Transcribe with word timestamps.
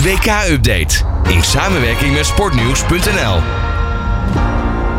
WK-update 0.00 1.04
in 1.28 1.42
samenwerking 1.42 2.12
met 2.12 2.26
sportnieuws.nl. 2.26 3.79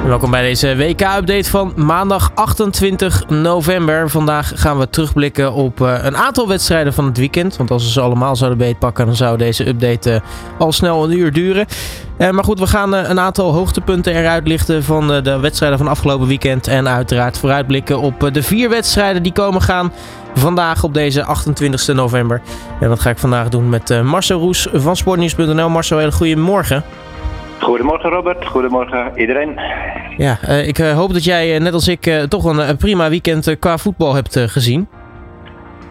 Welkom 0.05 0.31
bij 0.31 0.42
deze 0.42 0.75
WK-update 0.75 1.50
van 1.50 1.73
maandag 1.75 2.31
28 2.36 3.29
november. 3.29 4.09
Vandaag 4.09 4.52
gaan 4.55 4.79
we 4.79 4.89
terugblikken 4.89 5.54
op 5.54 5.79
uh, 5.79 5.97
een 6.02 6.18
aantal 6.18 6.47
wedstrijden 6.47 6.93
van 6.93 7.05
het 7.05 7.18
weekend. 7.18 7.57
Want 7.57 7.71
als 7.71 7.84
we 7.84 7.89
ze 7.89 8.02
allemaal 8.02 8.36
zouden 8.36 8.59
beetpakken, 8.59 9.05
dan 9.05 9.16
zou 9.16 9.38
deze 9.38 9.68
update 9.68 10.11
uh, 10.11 10.20
al 10.59 10.71
snel 10.71 11.04
een 11.04 11.18
uur 11.18 11.34
duren. 11.34 11.66
Uh, 12.18 12.29
maar 12.29 12.43
goed, 12.43 12.59
we 12.59 12.68
gaan 12.68 12.93
een 12.93 13.20
aantal 13.20 13.54
hoogtepunten 13.54 14.16
eruit 14.16 14.48
lichten 14.48 14.84
van 14.84 15.07
de 15.07 15.39
wedstrijden 15.39 15.77
van 15.77 15.88
afgelopen 15.88 16.27
weekend. 16.27 16.68
En 16.68 16.88
uiteraard 16.88 17.38
vooruitblikken 17.38 17.99
op 17.99 18.29
de 18.33 18.43
vier 18.43 18.70
wedstrijden 18.70 19.23
die 19.23 19.33
komen 19.33 19.61
gaan 19.61 19.93
vandaag 20.36 20.83
op 20.83 20.93
deze 20.93 21.23
28 21.23 21.88
november. 21.88 22.41
En 22.79 22.89
dat 22.89 22.99
ga 22.99 23.09
ik 23.09 23.18
vandaag 23.18 23.49
doen 23.49 23.70
met 23.70 24.04
Marcel 24.04 24.39
Roes 24.39 24.68
van 24.73 24.95
Sportnieuws.nl. 24.95 25.70
Marcel, 25.70 25.97
hele 25.97 26.11
goede 26.11 26.36
morgen. 26.36 26.84
Goedemorgen 27.61 28.09
Robert, 28.09 28.45
goedemorgen 28.45 29.11
iedereen. 29.15 29.59
Ja, 30.17 30.38
uh, 30.49 30.67
ik 30.67 30.79
uh, 30.79 30.93
hoop 30.93 31.13
dat 31.13 31.23
jij, 31.23 31.59
net 31.59 31.73
als 31.73 31.87
ik, 31.87 32.05
uh, 32.05 32.21
toch 32.21 32.43
een, 32.45 32.77
prima 32.77 33.09
weekend 33.09 33.59
qua 33.59 33.77
voetbal 33.77 34.15
hebt 34.15 34.39
gezien. 34.39 34.87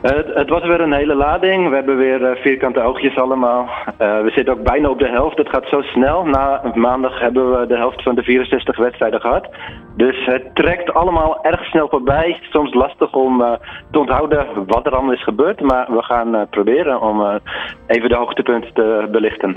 Het, 0.03 0.27
het, 0.35 0.49
was 0.49 0.63
weer 0.63 0.81
een 0.81 0.93
hele 0.93 1.15
lading. 1.15 1.69
We 1.69 1.75
hebben 1.75 1.97
weer 1.97 2.39
vierkante 2.43 2.83
oogjes 2.83 3.17
allemaal. 3.17 3.69
we 3.99 4.31
zitten 4.35 4.55
ook 4.55 4.63
bijna 4.63 4.89
op 4.89 4.99
de 4.99 5.09
helft. 5.09 5.39
Het 5.39 5.49
gaat 5.49 5.67
zo 5.69 5.81
snel. 5.81 6.25
Na 6.25 6.63
maandag 6.75 7.21
hebben 7.21 7.61
we 7.61 7.67
de 7.67 7.77
helft 7.77 8.03
van 8.03 8.15
de 8.15 8.23
64 8.23 8.77
wedstrijden 8.77 9.21
gehad. 9.21 9.49
Dus 9.97 10.25
het 10.25 10.55
trekt 10.55 10.95
allemaal 10.95 11.45
erg 11.45 11.65
snel 11.65 11.89
voorbij. 11.89 12.39
Soms 12.51 12.75
lastig 12.75 13.13
om 13.13 13.59
te 13.91 13.99
onthouden 13.99 14.47
wat 14.67 14.87
er 14.87 14.93
allemaal 14.93 15.15
is 15.15 15.25
gebeurd. 15.25 15.61
Maar 15.61 15.87
we 15.95 16.03
gaan 16.03 16.47
proberen 16.51 17.01
om 17.01 17.41
even 17.87 18.09
de 18.09 18.17
hoogtepunten 18.17 18.75
te 18.75 19.09
belichten. 19.11 19.57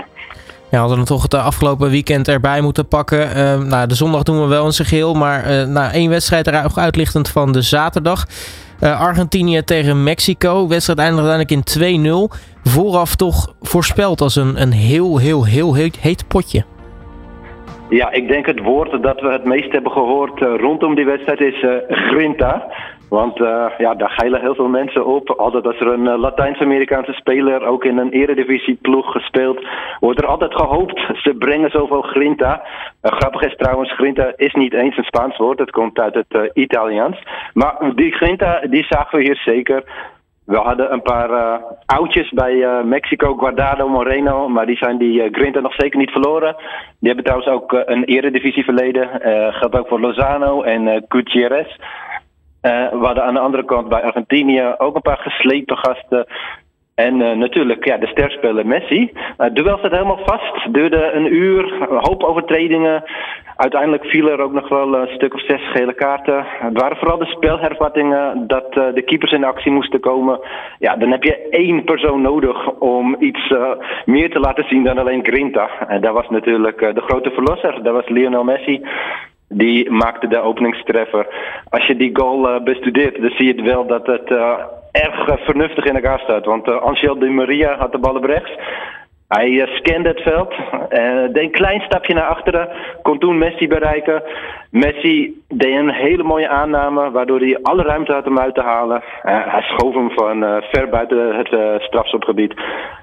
Ja, 0.70 0.80
hadden 0.80 0.98
we 0.98 1.04
toch 1.04 1.22
het 1.22 1.34
afgelopen 1.34 1.90
weekend 1.90 2.28
erbij 2.28 2.60
moeten 2.60 2.88
pakken. 2.88 3.28
Uh, 3.36 3.58
nou, 3.58 3.86
de 3.86 3.94
zondag 3.94 4.22
doen 4.22 4.40
we 4.40 4.46
wel 4.46 4.66
in 4.66 4.72
zijn 4.72 4.88
geheel. 4.88 5.14
Maar 5.14 5.50
uh, 5.50 5.92
één 5.92 6.10
wedstrijd 6.10 6.46
eruit 6.46 6.78
uitlichtend 6.78 7.28
van 7.28 7.52
de 7.52 7.62
zaterdag. 7.62 8.26
Uh, 8.82 9.00
Argentinië 9.00 9.62
tegen 9.62 10.02
Mexico. 10.02 10.68
Wedstrijd 10.68 10.98
eindigde 10.98 11.30
uiteindelijk 11.30 12.04
in 12.04 12.30
2-0. 12.30 12.36
Vooraf 12.62 13.16
toch 13.16 13.54
voorspeld 13.60 14.20
als 14.20 14.36
een, 14.36 14.62
een 14.62 14.72
heel, 14.72 15.18
heel, 15.18 15.44
heel 15.44 15.74
heet, 15.74 15.96
heet 15.96 16.28
potje. 16.28 16.64
Ja, 17.88 18.12
ik 18.12 18.28
denk 18.28 18.46
het 18.46 18.60
woord 18.60 19.02
dat 19.02 19.20
we 19.20 19.32
het 19.32 19.44
meest 19.44 19.72
hebben 19.72 19.92
gehoord 19.92 20.40
rondom 20.40 20.94
die 20.94 21.04
wedstrijd 21.04 21.40
is 21.40 21.66
grinta. 21.88 22.66
Want 23.08 23.40
uh, 23.40 23.66
ja, 23.78 23.94
daar 23.94 24.10
geilen 24.10 24.40
heel 24.40 24.54
veel 24.54 24.68
mensen 24.68 25.06
op. 25.06 25.30
Altijd 25.30 25.66
als 25.66 25.80
er 25.80 25.86
een 25.86 26.06
uh, 26.06 26.18
Latijns-Amerikaanse 26.18 27.12
speler 27.12 27.66
ook 27.66 27.84
in 27.84 27.98
een 27.98 28.10
eredivisie-ploeg 28.10 29.12
gespeeld, 29.12 29.66
wordt 30.00 30.22
er 30.22 30.26
altijd 30.26 30.54
gehoopt. 30.54 31.00
Ze 31.22 31.34
brengen 31.38 31.70
zoveel 31.70 32.02
grinta. 32.02 32.62
Uh, 33.02 33.12
grappig 33.12 33.42
is 33.42 33.56
trouwens, 33.56 33.92
grinta 33.92 34.32
is 34.36 34.54
niet 34.54 34.72
eens 34.72 34.96
een 34.96 35.04
Spaans 35.04 35.36
woord. 35.36 35.58
Het 35.58 35.70
komt 35.70 35.98
uit 35.98 36.14
het 36.14 36.50
Italiaans. 36.54 37.22
Maar 37.52 37.92
die 37.94 38.12
grinta, 38.12 38.60
die 38.60 38.84
zagen 38.88 39.18
we 39.18 39.24
hier 39.24 39.36
zeker. 39.36 39.84
We 40.46 40.56
hadden 40.56 40.92
een 40.92 41.02
paar 41.02 41.60
oudjes 41.86 42.30
bij 42.30 42.82
Mexico, 42.84 43.34
Guardado, 43.34 43.88
Moreno, 43.88 44.48
maar 44.48 44.66
die 44.66 44.76
zijn 44.76 44.98
die 44.98 45.28
Grinta 45.32 45.60
nog 45.60 45.74
zeker 45.74 45.98
niet 45.98 46.10
verloren. 46.10 46.56
Die 47.00 47.12
hebben 47.12 47.24
trouwens 47.24 47.50
ook 47.50 47.72
een 47.72 48.04
eredivisie 48.04 48.64
verleden. 48.64 49.08
geldt 49.52 49.78
ook 49.78 49.88
voor 49.88 50.00
Lozano 50.00 50.62
en 50.62 51.04
Gutierrez. 51.08 51.76
Uh, 52.64 52.88
we 52.88 53.06
hadden 53.06 53.24
aan 53.24 53.34
de 53.34 53.40
andere 53.40 53.64
kant 53.64 53.88
bij 53.88 54.02
Argentinië 54.02 54.74
ook 54.78 54.94
een 54.94 55.02
paar 55.02 55.18
geslepen 55.18 55.76
gasten. 55.76 56.26
En 56.94 57.20
uh, 57.20 57.32
natuurlijk 57.32 57.84
ja, 57.84 57.96
de 57.96 58.06
sterspeler 58.06 58.66
Messi. 58.66 59.12
Uh, 59.38 59.46
duel 59.52 59.78
staat 59.78 59.90
helemaal 59.90 60.20
vast. 60.24 60.72
Duurde 60.72 61.12
een 61.12 61.34
uur, 61.34 61.72
een 61.72 61.98
hoop 62.00 62.22
overtredingen. 62.22 63.04
Uiteindelijk 63.56 64.04
viel 64.04 64.28
er 64.28 64.40
ook 64.40 64.52
nog 64.52 64.68
wel 64.68 64.94
een 64.94 65.14
stuk 65.14 65.34
of 65.34 65.40
zes 65.40 65.70
gele 65.70 65.94
kaarten. 65.94 66.44
Het 66.46 66.80
waren 66.80 66.96
vooral 66.96 67.18
de 67.18 67.24
spelhervattingen 67.24 68.46
dat 68.46 68.76
uh, 68.76 68.84
de 68.94 69.02
keepers 69.02 69.32
in 69.32 69.44
actie 69.44 69.72
moesten 69.72 70.00
komen. 70.00 70.40
Ja, 70.78 70.96
dan 70.96 71.10
heb 71.10 71.22
je 71.22 71.48
één 71.48 71.84
persoon 71.84 72.20
nodig 72.20 72.70
om 72.70 73.16
iets 73.18 73.52
meer 74.04 74.30
te 74.30 74.40
laten 74.40 74.64
zien 74.68 74.84
dan 74.84 74.98
alleen 74.98 75.24
Grinta. 75.24 75.70
En 75.88 76.00
dat 76.00 76.12
was 76.12 76.28
natuurlijk 76.28 76.78
de 76.78 77.00
grote 77.00 77.30
verlosser. 77.30 77.82
Dat 77.82 77.92
was 77.92 78.08
Lionel 78.08 78.44
Messi. 78.44 78.82
Die 79.56 79.90
maakte 79.90 80.28
de 80.28 80.40
openingstreffer. 80.40 81.26
Als 81.68 81.86
je 81.86 81.96
die 81.96 82.16
goal 82.16 82.54
uh, 82.54 82.62
bestudeert, 82.62 83.20
dan 83.20 83.30
zie 83.30 83.56
je 83.56 83.62
wel 83.62 83.86
dat 83.86 84.06
het 84.06 84.30
uh, 84.30 84.54
erg 84.92 85.28
uh, 85.28 85.34
vernuftig 85.36 85.84
in 85.84 85.94
elkaar 85.94 86.20
staat. 86.20 86.44
Want 86.44 86.80
Angel 86.80 87.18
Di 87.18 87.28
Maria 87.28 87.76
had 87.76 87.92
de 87.92 87.98
bal 87.98 88.14
op 88.14 88.24
rechts. 88.24 88.52
Hij 89.34 89.50
uh, 89.50 89.66
scande 89.66 90.08
het 90.08 90.20
veld, 90.20 90.52
uh, 90.52 91.32
deed 91.32 91.42
een 91.42 91.50
klein 91.50 91.80
stapje 91.80 92.14
naar 92.14 92.26
achteren, 92.26 92.68
kon 93.02 93.18
toen 93.18 93.38
Messi 93.38 93.68
bereiken. 93.68 94.22
Messi 94.70 95.42
deed 95.48 95.76
een 95.76 95.92
hele 95.92 96.22
mooie 96.22 96.48
aanname, 96.48 97.10
waardoor 97.10 97.40
hij 97.40 97.58
alle 97.62 97.82
ruimte 97.82 98.12
had 98.12 98.26
om 98.26 98.38
uit 98.38 98.54
te 98.54 98.62
halen. 98.62 98.96
Uh, 98.96 99.46
hij 99.46 99.62
schoof 99.62 99.94
hem 99.94 100.10
van 100.10 100.62
ver 100.70 100.88
buiten 100.88 101.36
het 101.36 101.82
strafschopgebied 101.82 102.54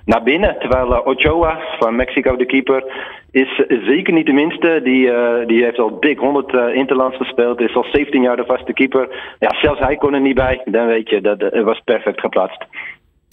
naar 0.05 0.23
binnen. 0.23 0.55
Terwijl 0.59 1.01
Ochoa 1.01 1.59
van 1.79 1.95
Mexico, 1.95 2.35
de 2.35 2.45
keeper, 2.45 2.83
is 3.31 3.63
zeker 3.67 4.13
niet 4.13 4.25
de 4.25 4.33
minste. 4.33 4.79
Die, 4.83 5.11
die 5.45 5.63
heeft 5.63 5.79
al 5.79 5.99
dik 5.99 6.19
100 6.19 6.53
interlands 6.73 7.17
gespeeld, 7.17 7.59
is 7.61 7.75
al 7.75 7.85
17 7.91 8.21
jaar 8.21 8.35
de 8.35 8.45
vaste 8.45 8.73
keeper. 8.73 9.35
Ja, 9.39 9.49
zelfs 9.61 9.79
hij 9.79 9.95
kon 9.95 10.13
er 10.13 10.21
niet 10.21 10.35
bij. 10.35 10.61
Dan 10.65 10.87
weet 10.87 11.09
je, 11.09 11.21
dat 11.21 11.41
het 11.41 11.63
was 11.63 11.81
perfect 11.85 12.19
geplaatst. 12.19 12.65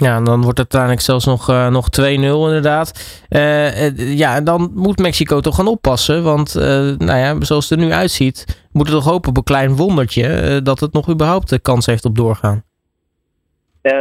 Ja, 0.04 0.16
en 0.16 0.24
dan 0.24 0.42
wordt 0.42 0.58
het 0.58 0.74
uiteindelijk 0.74 1.00
zelfs 1.00 1.26
nog, 1.26 1.50
uh, 1.50 1.68
nog 1.68 1.88
2-0 1.90 2.04
inderdaad. 2.04 2.88
Uh, 3.30 4.16
ja, 4.18 4.34
en 4.34 4.44
dan 4.44 4.70
moet 4.74 4.98
Mexico 4.98 5.40
toch 5.40 5.54
gaan 5.54 5.66
oppassen. 5.66 6.22
Want 6.22 6.54
nou 6.98 7.18
ja, 7.18 7.36
zoals 7.40 7.68
het 7.68 7.78
er 7.78 7.86
nu 7.86 7.92
uitziet, 7.92 8.68
moeten 8.72 8.94
we 8.94 9.00
toch 9.00 9.10
hopen 9.10 9.30
op 9.30 9.36
een 9.36 9.42
klein 9.42 9.76
wondertje 9.76 10.60
dat 10.62 10.80
het 10.80 10.92
nog 10.92 11.10
überhaupt 11.10 11.48
de 11.48 11.60
kans 11.60 11.86
heeft 11.86 12.04
op 12.04 12.16
doorgaan. 12.16 12.62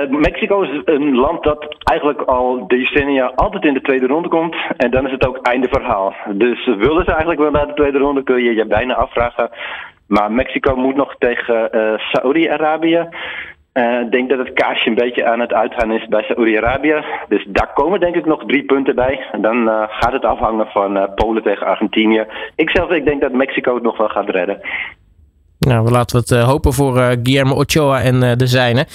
Mexico 0.09 0.61
is 0.61 0.81
een 0.85 1.15
land 1.15 1.43
dat 1.43 1.75
eigenlijk 1.83 2.21
al 2.21 2.67
decennia 2.67 3.31
altijd 3.35 3.63
in 3.63 3.73
de 3.73 3.81
tweede 3.81 4.07
ronde 4.07 4.29
komt. 4.29 4.55
En 4.77 4.91
dan 4.91 5.05
is 5.05 5.11
het 5.11 5.27
ook 5.27 5.37
einde 5.37 5.67
verhaal. 5.67 6.13
Dus 6.33 6.65
willen 6.65 7.03
ze 7.03 7.11
eigenlijk 7.11 7.39
wel 7.39 7.51
naar 7.51 7.67
de 7.67 7.73
tweede 7.73 7.97
ronde, 7.97 8.23
kun 8.23 8.43
je 8.43 8.53
je 8.53 8.65
bijna 8.65 8.93
afvragen. 8.93 9.49
Maar 10.07 10.31
Mexico 10.31 10.75
moet 10.75 10.95
nog 10.95 11.15
tegen 11.17 11.69
Saudi-Arabië. 12.11 13.07
Eh, 13.77 13.99
ik 13.99 14.11
denk 14.11 14.29
dat 14.29 14.37
het 14.37 14.53
kaasje 14.53 14.89
een 14.89 14.95
beetje 14.95 15.25
aan 15.25 15.39
het 15.39 15.53
uitgaan 15.53 15.91
is 15.91 16.07
bij 16.07 16.23
Saoedi-Arabië. 16.23 17.03
Dus 17.27 17.45
daar 17.47 17.73
komen 17.73 17.99
denk 17.99 18.15
ik 18.15 18.25
nog 18.25 18.45
drie 18.45 18.65
punten 18.65 18.95
bij. 18.95 19.25
En 19.31 19.41
dan 19.41 19.67
uh, 19.67 19.83
gaat 19.87 20.11
het 20.11 20.25
afhangen 20.25 20.67
van 20.67 20.97
uh, 20.97 21.03
Polen 21.15 21.43
tegen 21.43 21.67
Argentinië. 21.67 22.25
Ik 22.55 22.69
zelf 22.69 22.89
ik 22.89 23.05
denk 23.05 23.21
dat 23.21 23.31
Mexico 23.31 23.73
het 23.73 23.83
nog 23.83 23.97
wel 23.97 24.09
gaat 24.09 24.29
redden. 24.29 24.61
Nou, 25.67 25.83
we 25.83 25.91
laten 25.91 26.23
we 26.23 26.35
het 26.35 26.45
hopen 26.45 26.73
voor 26.73 26.97
uh, 26.97 27.07
Guillermo 27.23 27.55
Ochoa 27.55 28.01
en 28.01 28.23
uh, 28.23 28.31
de 28.35 28.47
zijne. 28.47 28.87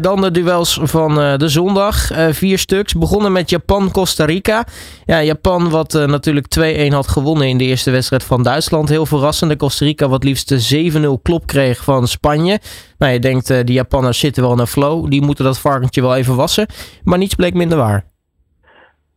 Dan 0.00 0.20
de 0.20 0.30
duels 0.30 0.78
van 0.82 1.14
de 1.14 1.48
zondag. 1.48 2.10
vier 2.30 2.58
stuks. 2.58 2.94
Begonnen 2.94 3.32
met 3.32 3.50
Japan-Costa 3.50 4.24
Rica. 4.24 4.66
Ja, 5.04 5.22
Japan 5.22 5.70
wat 5.70 5.92
natuurlijk 5.92 6.46
2-1 6.90 6.92
had 6.92 7.08
gewonnen 7.08 7.48
in 7.48 7.58
de 7.58 7.64
eerste 7.64 7.90
wedstrijd 7.90 8.24
van 8.24 8.42
Duitsland. 8.42 8.88
Heel 8.88 9.06
verrassend. 9.06 9.56
Costa 9.56 9.84
Rica 9.84 10.08
wat 10.08 10.24
liefst 10.24 10.74
7-0 10.74 10.78
klop 11.22 11.46
kreeg 11.46 11.84
van 11.84 12.08
Spanje. 12.08 12.60
Nou, 12.98 13.12
je 13.12 13.18
denkt, 13.18 13.46
die 13.46 13.74
Japanners 13.74 14.18
zitten 14.18 14.42
wel 14.42 14.52
in 14.52 14.58
een 14.58 14.66
flow. 14.66 15.10
Die 15.10 15.22
moeten 15.22 15.44
dat 15.44 15.58
varkentje 15.58 16.00
wel 16.00 16.16
even 16.16 16.36
wassen. 16.36 16.66
Maar 17.04 17.18
niets 17.18 17.34
bleek 17.34 17.54
minder 17.54 17.78
waar. 17.78 18.11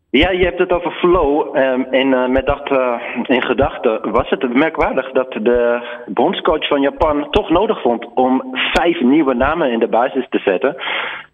Ja, 0.09 0.31
je 0.31 0.45
hebt 0.45 0.59
het 0.59 0.71
over 0.71 0.91
flow. 0.91 1.57
En 1.91 2.07
uh, 2.11 2.27
met 2.27 2.45
dat 2.45 2.71
uh, 2.71 3.01
in 3.23 3.41
gedachten 3.41 4.11
was 4.11 4.29
het 4.29 4.53
merkwaardig 4.53 5.11
dat 5.11 5.31
de 5.31 5.81
bondscoach 6.05 6.67
van 6.67 6.81
Japan 6.81 7.29
toch 7.29 7.49
nodig 7.49 7.81
vond 7.81 8.07
om 8.13 8.43
vijf 8.53 9.01
nieuwe 9.01 9.33
namen 9.33 9.71
in 9.71 9.79
de 9.79 9.87
basis 9.87 10.27
te 10.29 10.39
zetten. 10.39 10.75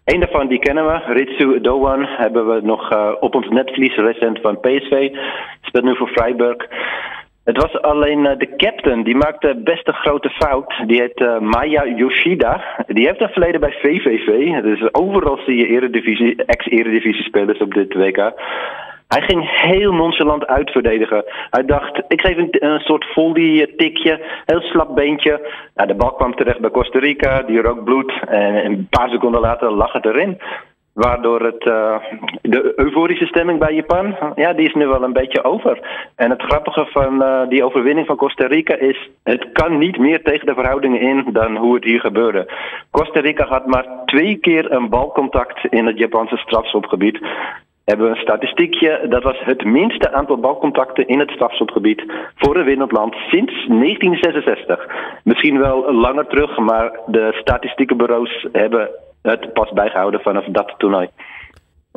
Eén 0.04 0.20
daarvan 0.20 0.48
die 0.48 0.58
kennen 0.58 0.86
we, 0.86 1.12
Ritsu 1.12 1.60
Doan, 1.60 2.04
hebben 2.06 2.54
we 2.54 2.60
nog 2.62 2.92
uh, 2.92 3.10
op 3.20 3.34
ons 3.34 3.48
netvlies 3.48 3.96
recent 3.96 4.40
van 4.40 4.60
PSV. 4.60 5.10
Speelt 5.60 5.84
nu 5.84 5.96
voor 5.96 6.08
Freiburg. 6.08 6.68
Het 7.44 7.56
was 7.56 7.80
alleen 7.80 8.24
uh, 8.24 8.38
de 8.38 8.56
captain, 8.56 9.02
die 9.02 9.16
maakte 9.16 9.60
best 9.64 9.88
een 9.88 9.94
grote 9.94 10.30
fout. 10.30 10.74
Die 10.86 11.00
heet 11.00 11.20
uh, 11.20 11.38
Maya 11.38 11.86
Yoshida. 11.86 12.84
Die 12.86 13.06
heeft 13.06 13.20
een 13.20 13.28
verleden 13.28 13.60
bij 13.60 13.72
VVV. 13.72 14.62
Dus 14.62 14.94
overal 14.94 15.38
zie 15.46 15.56
je 15.56 15.66
eredivisie, 15.66 16.44
ex-eredivisie 16.44 17.24
spelers 17.24 17.58
op 17.58 17.74
dit 17.74 17.94
WK. 17.94 18.32
Hij 19.08 19.22
ging 19.22 19.60
heel 19.60 19.92
nonchalant 19.92 20.46
uitverdedigen. 20.46 21.24
Hij 21.50 21.64
dacht, 21.64 22.02
ik 22.08 22.20
geef 22.20 22.36
een, 22.36 22.48
een 22.50 22.80
soort 22.80 23.04
volley 23.14 23.72
tikje, 23.76 24.20
heel 24.46 24.60
slap 24.60 24.94
beentje. 24.94 25.50
Nou, 25.74 25.88
de 25.88 25.94
bal 25.94 26.12
kwam 26.12 26.34
terecht 26.34 26.60
bij 26.60 26.70
Costa 26.70 26.98
Rica, 26.98 27.42
die 27.42 27.60
rook 27.60 27.84
bloed. 27.84 28.12
En 28.28 28.64
een 28.64 28.86
paar 28.90 29.08
seconden 29.08 29.40
later 29.40 29.70
lag 29.70 29.92
het 29.92 30.04
erin. 30.04 30.38
Waardoor 30.92 31.40
het, 31.40 31.64
uh, 31.64 31.96
de 32.42 32.72
euforische 32.76 33.26
stemming 33.26 33.58
bij 33.58 33.74
Japan, 33.74 34.16
ja, 34.34 34.52
die 34.52 34.66
is 34.66 34.74
nu 34.74 34.86
wel 34.86 35.02
een 35.02 35.12
beetje 35.12 35.44
over. 35.44 35.80
En 36.16 36.30
het 36.30 36.42
grappige 36.42 36.86
van 36.86 37.22
uh, 37.22 37.48
die 37.48 37.64
overwinning 37.64 38.06
van 38.06 38.16
Costa 38.16 38.46
Rica 38.46 38.76
is, 38.76 39.10
het 39.22 39.52
kan 39.52 39.78
niet 39.78 39.98
meer 39.98 40.22
tegen 40.22 40.46
de 40.46 40.54
verhoudingen 40.54 41.00
in 41.00 41.24
dan 41.32 41.56
hoe 41.56 41.74
het 41.74 41.84
hier 41.84 42.00
gebeurde. 42.00 42.52
Costa 42.90 43.20
Rica 43.20 43.46
had 43.46 43.66
maar 43.66 43.86
twee 44.04 44.36
keer 44.36 44.72
een 44.72 44.88
balcontact 44.88 45.64
in 45.70 45.86
het 45.86 45.98
Japanse 45.98 46.36
strafschopgebied. 46.36 47.18
hebben 47.84 48.06
we 48.06 48.12
een 48.12 48.22
statistiekje. 48.22 49.06
Dat 49.08 49.22
was 49.22 49.38
het 49.44 49.64
minste 49.64 50.12
aantal 50.12 50.36
balcontacten 50.36 51.06
in 51.06 51.18
het 51.18 51.30
strafschopgebied 51.30 52.04
voor 52.36 52.56
een 52.56 52.64
winnend 52.64 52.92
land 52.92 53.14
sinds 53.14 53.66
1966. 53.66 54.86
Misschien 55.24 55.58
wel 55.58 55.92
langer 55.92 56.26
terug, 56.26 56.58
maar 56.58 57.00
de 57.06 57.38
statistiekenbureaus 57.40 58.46
hebben 58.52 58.90
het 59.22 59.52
pas 59.52 59.70
bijgehouden 59.70 60.20
vanaf 60.20 60.44
dat 60.44 60.74
toernooi. 60.78 61.08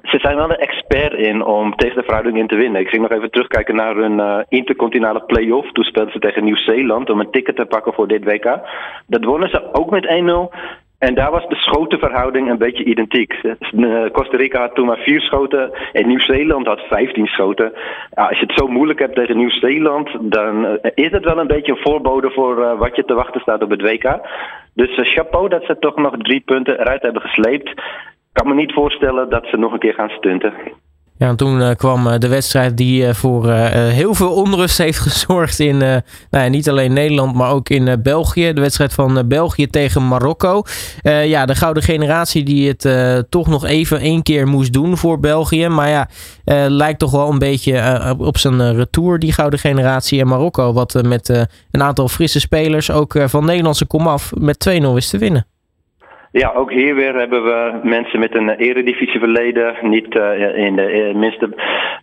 Ze 0.04 0.20
zijn 0.20 0.36
wel 0.36 0.50
een 0.50 0.58
expert 0.58 1.14
in 1.14 1.44
om 1.44 1.76
tegen 1.76 1.96
de 1.96 2.04
verhouding 2.04 2.38
in 2.38 2.48
te 2.48 2.56
winnen. 2.56 2.82
Ik 2.82 2.88
ging 2.88 3.02
nog 3.02 3.12
even 3.12 3.32
terugkijken 3.32 3.76
naar 3.76 3.96
hun 3.96 4.20
uh, 4.20 4.40
intercontinentale 4.48 5.26
play-off. 5.26 5.72
Toen 5.72 5.84
speelden 5.84 6.14
ze 6.14 6.20
tegen 6.20 6.44
Nieuw-Zeeland 6.44 7.10
om 7.10 7.20
een 7.20 7.32
ticket 7.32 7.56
te 7.56 7.66
pakken 7.66 7.94
voor 7.94 8.08
dit 8.08 8.24
WK. 8.24 8.60
Dat 9.08 9.24
wonnen 9.24 9.50
ze 9.50 9.74
ook 9.74 9.90
met 9.90 10.06
1-0. 10.06 10.56
En 11.00 11.14
daar 11.14 11.32
was 11.32 11.48
de 11.48 11.56
schotenverhouding 11.56 12.50
een 12.50 12.58
beetje 12.58 12.84
identiek. 12.84 13.34
Eh, 13.34 14.12
Costa 14.12 14.38
Rica 14.38 14.60
had 14.60 14.76
toen 14.76 14.86
maar 14.86 14.98
vier 14.98 15.22
schoten 15.22 15.72
en 15.92 16.08
Nieuw-Zeeland 16.08 16.68
had 16.68 16.80
15 16.80 17.26
schoten. 17.26 17.74
Als 18.14 18.40
je 18.40 18.46
het 18.46 18.58
zo 18.58 18.68
moeilijk 18.68 19.00
hebt 19.00 19.16
tegen 19.16 19.38
Nieuw-Zeeland, 19.38 20.10
dan 20.22 20.66
eh, 20.66 20.92
is 21.06 21.12
het 21.12 21.24
wel 21.24 21.40
een 21.40 21.48
beetje 21.48 21.72
een 21.72 21.82
voorbode 21.82 22.32
voor 22.32 22.78
wat 22.78 22.96
je 22.96 23.06
te 23.06 23.14
wachten 23.14 23.42
staat 23.42 23.64
op 23.64 23.70
het 23.70 23.82
WK. 23.82 24.20
Dus 24.74 25.14
chapeau 25.14 25.50
dat 25.50 25.64
ze 25.64 25.80
toch 25.80 25.96
nog 25.96 26.18
drie 26.18 26.42
punten 26.46 26.80
eruit 26.80 27.02
hebben 27.02 27.22
gesleept 27.22 27.74
kan 28.36 28.48
me 28.48 28.54
niet 28.54 28.74
voorstellen 28.74 29.30
dat 29.30 29.46
ze 29.46 29.58
nog 29.58 29.74
een 29.74 29.80
keer 29.80 29.94
gaan 29.94 30.10
stunten. 30.10 30.54
Ja, 31.18 31.28
en 31.28 31.36
toen 31.36 31.60
uh, 31.60 31.70
kwam 31.76 32.08
uh, 32.08 32.14
de 32.18 32.28
wedstrijd 32.28 32.78
die 32.78 33.04
uh, 33.04 33.14
voor 33.14 33.52
heel 33.70 34.14
veel 34.14 34.34
onrust 34.34 34.78
heeft 34.86 35.00
gezorgd 35.00 35.60
in 35.60 35.78
nou 35.78 36.04
ja, 36.30 36.48
niet 36.48 36.70
alleen 36.70 36.94
Nederland, 36.94 37.36
maar 37.36 37.52
ook 37.52 37.70
in 37.70 38.02
België. 38.02 38.54
De 38.54 38.62
wedstrijd 38.62 38.94
van 38.94 39.28
België 39.28 39.68
tegen 39.68 40.08
Marokko. 40.08 40.64
ja, 41.04 41.46
de 41.46 41.56
gouden 41.56 41.84
generatie 41.84 42.44
die 42.44 42.76
het 42.78 42.88
toch 43.30 43.48
nog 43.48 43.66
even 43.66 44.00
één 44.00 44.24
keer 44.24 44.48
moest 44.48 44.74
doen 44.74 44.98
voor 44.98 45.20
België. 45.20 45.68
Maar 45.68 45.90
ja, 45.90 46.08
lijkt 46.70 47.00
toch 47.00 47.12
wel 47.12 47.32
een 47.32 47.40
beetje 47.40 48.16
op 48.18 48.38
zijn 48.38 48.76
retour, 48.76 49.20
die 49.20 49.32
gouden 49.32 49.60
generatie. 49.60 50.20
En 50.20 50.28
Marokko, 50.28 50.74
wat 50.74 51.04
met 51.04 51.48
een 51.72 51.84
aantal 51.84 52.08
frisse 52.08 52.40
spelers, 52.40 52.92
ook 52.92 53.16
van 53.26 53.46
Nederlandse 53.46 53.86
komaf, 53.86 54.32
met 54.38 54.70
2-0 54.70 54.82
wist 54.94 55.10
te 55.10 55.18
winnen. 55.18 55.46
Ja, 56.42 56.52
ook 56.54 56.72
hier 56.72 56.96
weer 56.96 57.16
hebben 57.16 57.44
we 57.44 57.80
mensen 57.84 58.20
met 58.20 58.36
een 58.36 58.50
eredivisie 58.50 59.20
verleden. 59.20 59.76
Niet 59.82 60.16
uh, 60.16 60.58
in 60.58 60.76
de 60.76 61.08
uh, 61.08 61.16
minste 61.16 61.50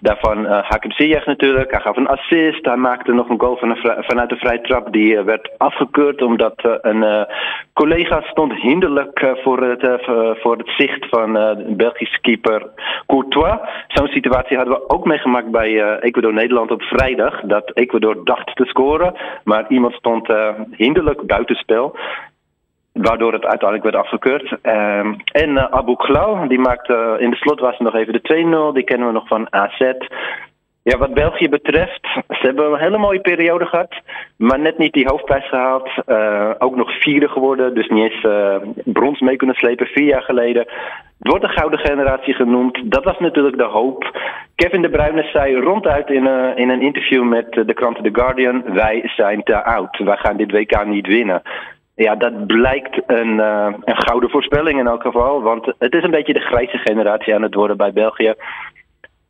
daarvan 0.01 0.45
uh, 0.45 0.63
Hakim 0.63 0.93
Ziyech 0.93 1.27
natuurlijk. 1.27 1.71
Hij 1.71 1.81
gaf 1.81 1.97
een 1.97 2.07
assist. 2.07 2.65
Hij 2.65 2.77
maakte 2.77 3.13
nog 3.13 3.29
een 3.29 3.41
goal 3.41 3.59
een, 3.61 3.77
vanuit 4.05 4.29
de 4.29 4.37
vrije 4.37 4.61
trap. 4.61 4.93
Die 4.93 5.23
werd 5.23 5.51
afgekeurd 5.59 6.23
omdat 6.23 6.55
een 6.81 7.27
collega 7.73 8.21
stond 8.21 8.53
hinderlijk 8.53 9.35
voor, 9.43 9.63
het, 9.63 10.01
voor 10.41 10.57
het 10.57 10.73
zicht 10.77 11.09
van 11.09 11.33
de 11.33 11.75
Belgische 11.77 12.21
keeper 12.21 12.67
Courtois. 13.07 13.59
Zo'n 13.89 14.09
situatie 14.09 14.57
hadden 14.57 14.75
we 14.75 14.89
ook 14.89 15.05
meegemaakt 15.05 15.51
bij 15.51 15.99
Ecuador-Nederland 16.01 16.71
op 16.71 16.83
vrijdag. 16.83 17.41
Dat 17.41 17.71
Ecuador 17.75 18.25
dacht 18.25 18.57
te 18.57 18.65
scoren, 18.65 19.15
maar 19.45 19.65
iemand 19.69 19.95
stond 19.95 20.29
hinderlijk 20.71 21.27
buitenspel. 21.27 21.97
Waardoor 22.93 23.33
het 23.33 23.45
uiteindelijk 23.45 23.83
werd 23.83 24.05
afgekeurd. 24.05 24.57
Uh, 24.63 24.99
en 25.33 25.51
uh, 25.51 25.65
Abu 25.65 25.95
Glau, 25.97 26.49
die 26.49 26.59
maakte 26.59 27.17
uh, 27.17 27.25
in 27.25 27.31
de 27.31 27.37
slotfase 27.37 27.83
nog 27.83 27.95
even 27.95 28.13
de 28.13 28.71
2-0. 28.71 28.75
Die 28.75 28.85
kennen 28.85 29.07
we 29.07 29.13
nog 29.13 29.27
van 29.27 29.47
AZ. 29.51 29.93
Ja, 30.83 30.99
wat 30.99 31.15
België 31.15 31.49
betreft, 31.49 32.01
ze 32.29 32.47
hebben 32.47 32.73
een 32.73 32.79
hele 32.79 32.99
mooie 32.99 33.21
periode 33.21 33.67
gehad. 33.67 33.95
Maar 34.37 34.59
net 34.59 34.79
niet 34.79 34.93
die 34.93 35.09
hoofdprijs 35.09 35.49
gehaald. 35.49 35.91
Uh, 36.07 36.51
ook 36.59 36.77
nog 36.77 37.01
vierde 37.01 37.29
geworden. 37.29 37.75
Dus 37.75 37.89
niet 37.89 38.13
eens 38.13 38.27
brons 38.85 39.21
mee 39.21 39.37
kunnen 39.37 39.57
slepen 39.57 39.87
vier 39.87 40.07
jaar 40.07 40.23
geleden. 40.23 40.63
Het 41.19 41.31
wordt 41.31 41.45
de 41.45 41.51
gouden 41.51 41.79
generatie 41.79 42.35
genoemd. 42.35 42.81
Dat 42.85 43.05
was 43.05 43.19
natuurlijk 43.19 43.57
de 43.57 43.65
hoop. 43.65 44.21
Kevin 44.55 44.83
de 44.83 44.91
Bruyne 44.91 45.23
zei 45.33 45.57
ronduit 45.57 46.11
in, 46.11 46.27
in 46.57 46.69
een 46.69 46.83
interview 46.83 47.25
met 47.25 47.53
de 47.53 47.75
krant 47.75 48.05
The 48.05 48.11
Guardian... 48.13 48.63
wij 48.75 49.03
zijn 49.17 49.43
te 49.43 49.65
oud. 49.65 49.99
Wij 49.99 50.17
gaan 50.17 50.37
dit 50.37 50.53
WK 50.53 50.85
niet 50.87 51.07
winnen. 51.07 51.43
Ja, 51.95 52.15
dat 52.15 52.47
blijkt 52.47 53.01
een, 53.07 53.37
uh, 53.37 53.75
een 53.85 54.03
gouden 54.03 54.31
voorspelling 54.31 54.79
in 54.79 54.87
elk 54.87 55.03
geval. 55.03 55.43
Want 55.43 55.73
het 55.79 55.95
is 55.95 56.03
een 56.03 56.11
beetje 56.11 56.33
de 56.33 56.41
grijze 56.41 56.79
generatie 56.79 57.35
aan 57.35 57.43
het 57.43 57.55
worden 57.55 57.77
bij 57.77 57.93
België. 57.93 58.35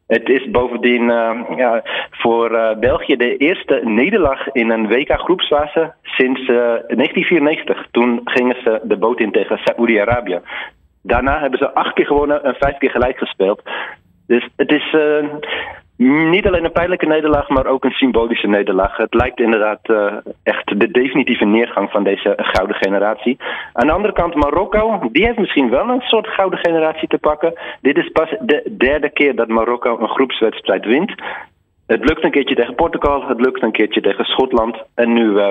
Het 0.06 0.28
is 0.28 0.50
bovendien 0.50 1.02
uh, 1.02 1.40
ja, 1.56 1.82
voor 2.10 2.52
uh, 2.52 2.78
België 2.78 3.16
de 3.16 3.36
eerste 3.36 3.80
nederlaag 3.84 4.48
in 4.52 4.70
een 4.70 4.88
WK-groepsfase 4.88 5.94
sinds 6.02 6.46
1994. 6.46 7.86
Toen 7.90 8.20
gingen 8.24 8.56
ze 8.64 8.80
de 8.82 8.96
boot 8.96 9.20
in 9.20 9.32
tegen 9.32 9.58
Saoedi-Arabië. 9.64 10.40
Daarna 11.02 11.40
hebben 11.40 11.58
ze 11.58 11.74
acht 11.74 11.94
keer 11.94 12.06
gewonnen 12.06 12.44
en 12.44 12.54
vijf 12.54 12.78
keer 12.78 12.90
gelijk 12.90 13.18
gespeeld. 13.18 13.62
Dus 14.26 14.48
het 14.56 14.72
is 14.72 14.96
niet 15.96 16.46
alleen 16.46 16.64
een 16.64 16.72
pijnlijke 16.72 17.06
nederlaag, 17.06 17.48
maar 17.48 17.66
ook 17.66 17.84
een 17.84 17.90
symbolische 17.90 18.48
nederlaag. 18.48 18.96
Het 18.96 19.14
lijkt 19.14 19.40
inderdaad 19.40 19.80
uh, 19.88 20.12
echt 20.42 20.80
de 20.80 20.90
definitieve 20.90 21.44
neergang 21.44 21.90
van 21.90 22.04
deze 22.04 22.34
gouden 22.36 22.76
generatie. 22.76 23.36
Aan 23.72 23.86
de 23.86 23.92
andere 23.92 24.12
kant, 24.12 24.34
Marokko, 24.34 25.08
die 25.12 25.24
heeft 25.24 25.38
misschien 25.38 25.70
wel 25.70 25.88
een 25.88 26.00
soort 26.00 26.26
gouden 26.28 26.58
generatie 26.58 27.08
te 27.08 27.18
pakken. 27.18 27.54
Dit 27.80 27.98
is 27.98 28.08
pas 28.08 28.28
de 28.40 28.74
derde 28.78 29.10
keer 29.10 29.34
dat 29.34 29.48
Marokko 29.48 29.98
een 29.98 30.08
groepswedstrijd 30.08 30.84
wint. 30.84 31.14
Het 31.86 32.04
lukt 32.04 32.24
een 32.24 32.30
keertje 32.30 32.54
tegen 32.54 32.74
Portugal, 32.74 33.28
het 33.28 33.40
lukt 33.40 33.62
een 33.62 33.72
keertje 33.72 34.00
tegen 34.00 34.24
Schotland. 34.24 34.82
En 34.94 35.12
nu 35.12 35.24
uh, 35.24 35.50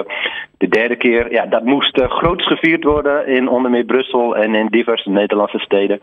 de 0.58 0.68
derde 0.68 0.96
keer. 0.96 1.32
Ja, 1.32 1.46
dat 1.46 1.64
moest 1.64 1.98
uh, 1.98 2.10
groots 2.10 2.48
gevierd 2.48 2.84
worden 2.84 3.28
in 3.28 3.50
onder 3.50 3.72
meer 3.72 3.84
Brussel 3.84 4.36
en 4.36 4.56
in 4.56 4.68
diverse 4.68 5.10
Nederlandse 5.10 5.60
steden. 5.60 6.00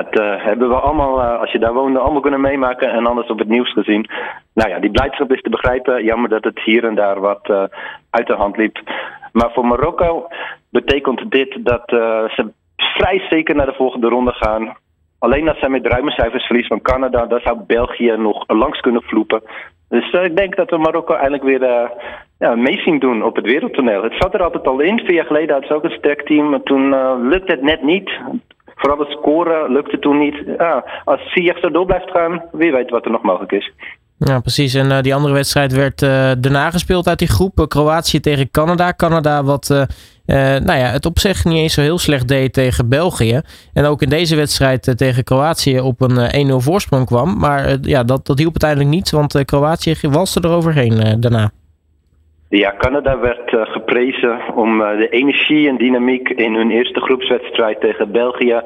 Dat 0.00 0.20
uh, 0.20 0.44
hebben 0.44 0.68
we 0.68 0.74
allemaal, 0.74 1.20
uh, 1.20 1.40
als 1.40 1.52
je 1.52 1.58
daar 1.58 1.72
woonde, 1.72 1.98
allemaal 1.98 2.20
kunnen 2.20 2.40
meemaken 2.40 2.90
en 2.90 3.06
anders 3.06 3.28
op 3.28 3.38
het 3.38 3.48
nieuws 3.48 3.72
gezien. 3.72 4.06
Nou 4.54 4.70
ja, 4.70 4.78
die 4.78 4.90
blijdschap 4.90 5.32
is 5.32 5.42
te 5.42 5.50
begrijpen. 5.50 6.04
Jammer 6.04 6.28
dat 6.28 6.44
het 6.44 6.60
hier 6.60 6.84
en 6.84 6.94
daar 6.94 7.20
wat 7.20 7.48
uh, 7.50 7.62
uit 8.10 8.26
de 8.26 8.34
hand 8.34 8.56
liep. 8.56 8.76
Maar 9.32 9.50
voor 9.52 9.66
Marokko 9.66 10.26
betekent 10.70 11.30
dit 11.30 11.58
dat 11.60 11.82
ze 11.86 12.52
vrij 12.76 13.26
zeker 13.30 13.54
naar 13.54 13.66
de 13.66 13.80
volgende 13.82 14.08
ronde 14.08 14.32
gaan. 14.32 14.76
Alleen 15.18 15.48
als 15.48 15.58
zij 15.58 15.68
met 15.68 15.86
ruime 15.86 16.10
cijfers 16.10 16.46
verlies 16.46 16.66
van 16.66 16.82
Canada, 16.82 17.26
dan 17.26 17.40
zou 17.40 17.58
België 17.66 18.14
nog 18.16 18.44
langs 18.46 18.80
kunnen 18.80 19.02
vloepen. 19.02 19.42
Dus 19.88 20.12
ik 20.12 20.36
denk 20.36 20.56
dat 20.56 20.70
we 20.70 20.78
Marokko 20.78 21.14
eindelijk 21.14 21.42
weer 21.42 21.90
ja, 22.38 22.54
mee 22.54 22.78
zien 22.78 22.98
doen 22.98 23.22
op 23.22 23.36
het 23.36 23.46
wereldtoneel. 23.46 24.02
Het 24.02 24.14
zat 24.18 24.34
er 24.34 24.42
altijd 24.42 24.66
al 24.66 24.80
in. 24.80 24.98
Vier 24.98 25.14
jaar 25.14 25.26
geleden 25.26 25.50
hadden 25.50 25.68
ze 25.68 25.74
ook 25.74 25.84
een 25.84 25.98
sterk 25.98 26.22
team. 26.26 26.48
Maar 26.50 26.62
toen 26.62 26.88
lukte 27.28 27.52
het 27.52 27.62
net 27.62 27.82
niet. 27.82 28.10
Vooral 28.84 29.06
het 29.06 29.18
scoren 29.18 29.72
lukte 29.72 29.98
toen 29.98 30.18
niet. 30.18 30.34
Ja, 30.58 30.84
als 31.04 31.32
Ziyech 31.32 31.58
zo 31.58 31.70
door 31.70 31.86
blijft 31.86 32.10
gaan, 32.10 32.42
wie 32.52 32.72
weet 32.72 32.90
wat 32.90 33.04
er 33.04 33.10
nog 33.10 33.22
mogelijk 33.22 33.52
is. 33.52 33.72
Ja, 34.18 34.40
precies. 34.40 34.74
En 34.74 34.90
uh, 34.90 35.00
die 35.00 35.14
andere 35.14 35.34
wedstrijd 35.34 35.72
werd 35.72 36.02
uh, 36.02 36.08
daarna 36.38 36.70
gespeeld 36.70 37.08
uit 37.08 37.18
die 37.18 37.28
groep. 37.28 37.58
Uh, 37.58 37.66
Kroatië 37.66 38.20
tegen 38.20 38.50
Canada. 38.50 38.92
Canada 38.92 39.44
wat 39.44 39.68
nou 40.26 40.78
ja, 40.78 40.86
het 40.86 41.06
op 41.06 41.18
zich 41.18 41.44
niet 41.44 41.58
eens 41.58 41.74
zo 41.74 41.80
heel 41.80 41.98
slecht 41.98 42.28
deed 42.28 42.52
tegen 42.52 42.88
België. 42.88 43.40
En 43.72 43.84
ook 43.84 44.02
in 44.02 44.08
deze 44.08 44.36
wedstrijd 44.36 44.92
tegen 44.96 45.24
Kroatië 45.24 45.80
op 45.80 46.00
een 46.00 46.50
1-0 46.50 46.54
voorsprong 46.56 47.06
kwam. 47.06 47.38
Maar 47.38 47.76
ja, 47.80 48.02
dat, 48.02 48.26
dat 48.26 48.38
hielp 48.38 48.62
uiteindelijk 48.62 48.90
niet, 48.90 49.10
want 49.10 49.44
Kroatië 49.44 49.96
walste 50.08 50.40
er 50.40 50.50
overheen 50.50 51.20
daarna. 51.20 51.50
Ja, 52.48 52.74
Canada 52.78 53.18
werd 53.18 53.52
uh, 53.52 53.62
geprezen 53.62 54.40
om 54.54 54.80
uh, 54.80 54.96
de 54.96 55.08
energie 55.08 55.68
en 55.68 55.76
dynamiek 55.76 56.28
in 56.28 56.54
hun 56.54 56.70
eerste 56.70 57.00
groepswedstrijd 57.00 57.80
tegen 57.80 58.12
België. 58.12 58.62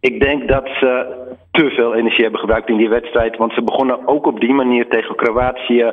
Ik 0.00 0.20
denk 0.20 0.48
dat 0.48 0.68
ze 0.80 1.06
te 1.50 1.70
veel 1.70 1.94
energie 1.94 2.22
hebben 2.22 2.40
gebruikt 2.40 2.68
in 2.68 2.76
die 2.76 2.88
wedstrijd, 2.88 3.36
want 3.36 3.52
ze 3.52 3.62
begonnen 3.62 4.08
ook 4.08 4.26
op 4.26 4.40
die 4.40 4.52
manier 4.52 4.88
tegen 4.88 5.16
Kroatië. 5.16 5.92